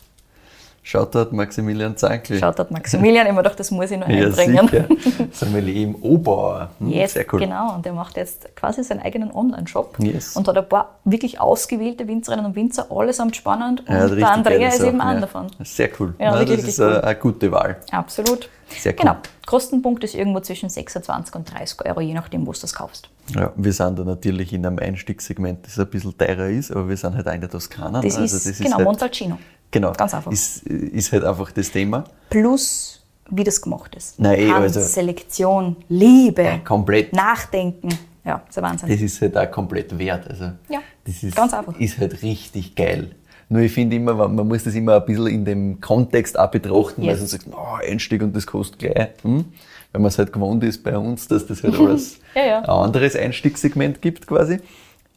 [0.89, 2.39] Shoutout Maximilian Zankl.
[2.39, 4.69] Schaut dort Maximilian immer doch, das muss ich noch Ja, einbringen.
[4.69, 5.29] sicher.
[5.33, 6.71] Sommelier im Obauer.
[6.79, 7.41] Hm, Yes, Sehr cool.
[7.41, 7.75] genau.
[7.75, 10.35] Und der macht jetzt quasi seinen eigenen Online-Shop Yes.
[10.35, 13.81] und hat ein paar wirklich ausgewählte Winzerinnen und Winzer, allesamt spannend.
[13.81, 15.21] Und hat richtig der Andrea ist eben an ja.
[15.21, 15.49] davon.
[15.63, 16.15] Sehr cool.
[16.19, 17.77] Ja, Na, wirklich, das ist wirklich eine, eine gute Wahl.
[17.91, 18.49] Absolut.
[18.69, 18.99] Sehr cool.
[19.01, 19.17] Genau.
[19.45, 23.11] Kostenpunkt ist irgendwo zwischen 26 und 30 Euro, je nachdem, wo du das kaufst.
[23.35, 26.97] Ja, wir sind da natürlich in einem Einstiegssegment, das ein bisschen teurer ist, aber wir
[26.97, 28.01] sind halt auch in der Toskana.
[28.01, 28.25] Das ne?
[28.25, 29.39] ist, genau, halt, Montalcino.
[29.71, 29.93] Genau.
[29.93, 30.33] Ganz einfach.
[30.33, 32.05] Ist, ist halt einfach das Thema.
[32.31, 34.19] Plus, wie das gemacht ist.
[34.19, 37.13] Nein, eh, Hand, also- Selektion, Liebe, Ja, komplett.
[37.13, 37.89] Nachdenken.
[38.25, 38.89] Ja, ist ein Wahnsinn.
[38.89, 40.29] Das ist halt auch komplett wert.
[40.29, 41.79] Also, Ja, das ist, ganz einfach.
[41.79, 43.13] ist halt richtig geil.
[43.51, 47.01] Nur ich finde immer, man muss das immer ein bisschen in dem Kontext auch betrachten,
[47.03, 47.19] weil Yes.
[47.21, 49.09] sonst sagt man, oh, Einstieg und das kostet gleich.
[49.23, 49.47] Hm?
[49.93, 52.59] Weil man es halt gewohnt ist bei uns, dass das halt alles Ja, ja.
[52.61, 54.59] ein anderes Einstiegssegment gibt quasi.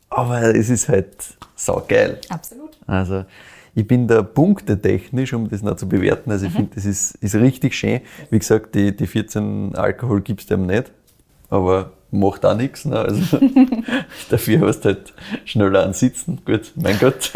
[0.10, 1.10] Aber es ist halt
[1.56, 2.20] saugeil.
[2.30, 2.72] Absolut.
[2.88, 3.26] Also
[3.74, 6.32] ich bin da punktetechnisch, um das noch zu bewerten.
[6.32, 8.01] Also ich finde, das ist, ist richtig schön.
[8.30, 10.91] Wie gesagt, die, die 14 Alkohol gibst du ihm nicht,
[11.49, 12.86] aber macht auch nichts.
[12.86, 12.99] Ne?
[12.99, 13.39] Also
[14.30, 15.13] dafür hast du halt
[15.45, 16.39] schneller an Sitzen.
[16.45, 17.32] Gut, mein Gott.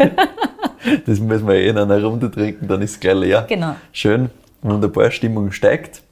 [1.06, 3.46] das müssen wir eh in einer Runde trinken, dann ist es gleich leer.
[3.48, 3.76] Genau.
[3.92, 4.30] Schön,
[4.62, 6.02] wunderbar, Stimmung steigt.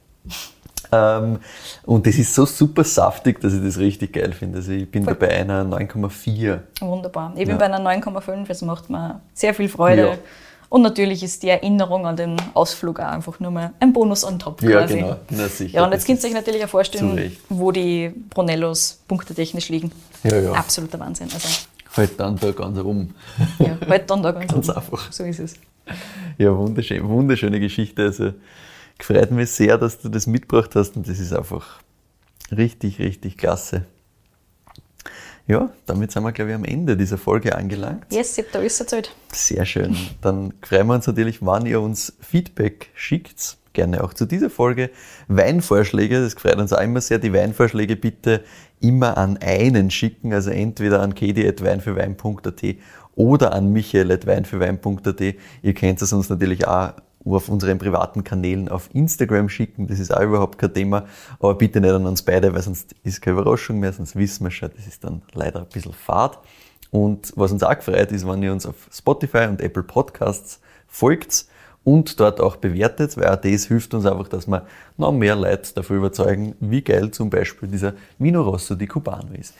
[0.95, 1.39] Ähm,
[1.85, 4.57] und das ist so super saftig, dass ich das richtig geil finde.
[4.59, 6.59] Also ich bin da bei einer 9,4.
[6.81, 7.31] Wunderbar.
[7.35, 7.55] Ich bin Ja.
[7.57, 10.01] bei einer 9,5, es macht mir sehr viel Freude.
[10.07, 10.17] Ja.
[10.69, 14.39] Und natürlich ist die Erinnerung an den Ausflug auch einfach nur mal ein Bonus on
[14.39, 14.95] top Ja, quasi.
[14.95, 15.15] genau.
[15.29, 15.75] Na sicher.
[15.75, 19.91] Ja, und jetzt könnt ihr euch natürlich auch vorstellen, wo die Brunellos punktetechnisch liegen.
[20.23, 20.51] Ja, ja.
[20.53, 21.27] Absoluter Wahnsinn.
[21.33, 21.47] Also,
[21.95, 23.13] Halt dann da ganz rum.
[23.59, 24.77] ja, halt dann da ganz, Ganz oben.
[24.79, 25.11] einfach.
[25.13, 25.53] So ist es.
[26.37, 28.01] Ja, wunderschön, wunderschöne Geschichte.
[28.03, 28.33] Also
[28.97, 31.81] gefreut mich sehr, dass du das mitgebracht hast und das ist einfach
[32.51, 33.85] richtig, richtig klasse.
[35.47, 38.05] Ja, damit sind wir, glaube ich, am Ende dieser Folge angelangt.
[38.11, 39.15] Yes, ich hab da alles erzählt.
[39.31, 39.95] Sehr schön.
[40.21, 43.57] Dann freuen wir uns natürlich, wann ihr uns Feedback schickt.
[43.73, 44.89] Gerne auch zu dieser Folge.
[45.27, 47.19] Weinvorschläge, das freut uns auch immer sehr.
[47.19, 48.43] Die Weinvorschläge bitte
[48.79, 52.63] immer an einen schicken, also entweder an kedi.weinfürwein.at
[53.15, 55.21] oder an michael.weinfürwein.at.
[55.61, 56.93] Ihr könnt es uns natürlich auch
[57.25, 59.87] auf unseren privaten Kanälen auf Instagram schicken.
[59.87, 61.05] Das ist auch überhaupt kein Thema.
[61.39, 64.51] Aber bitte nicht an uns beide, weil sonst ist keine Überraschung mehr, sonst wissen wir
[64.51, 66.39] schon, das ist dann leider ein bisschen fad.
[66.91, 71.45] Und was uns auch gefreut ist, wenn ihr uns auf Spotify und Apple Podcasts folgt
[71.83, 74.65] und dort auch bewertet, weil auch das hilft uns einfach, dass wir
[74.97, 79.53] noch mehr Leute dafür überzeugen, wie geil zum Beispiel dieser Vino Rosso di Cubano ist.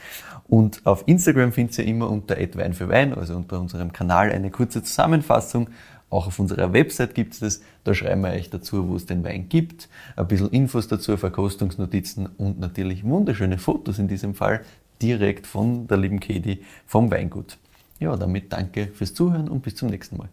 [0.48, 4.50] Und auf Instagram findet ihr immer unter Wein für Wein, also unter unserem Kanal, eine
[4.50, 5.70] kurze Zusammenfassung.
[6.16, 7.62] Auch auf unserer Website gibt es das.
[7.84, 9.90] Da schreiben wir euch dazu, wo es den Wein gibt.
[10.16, 14.62] Ein bisschen Infos dazu, Verkostungsnotizen und natürlich wunderschöne Fotos in diesem Fall
[15.02, 17.58] direkt von der lieben Katie vom Weingut.
[18.00, 20.30] Ja, damit danke fürs Zuhören und bis zum nächsten Mal.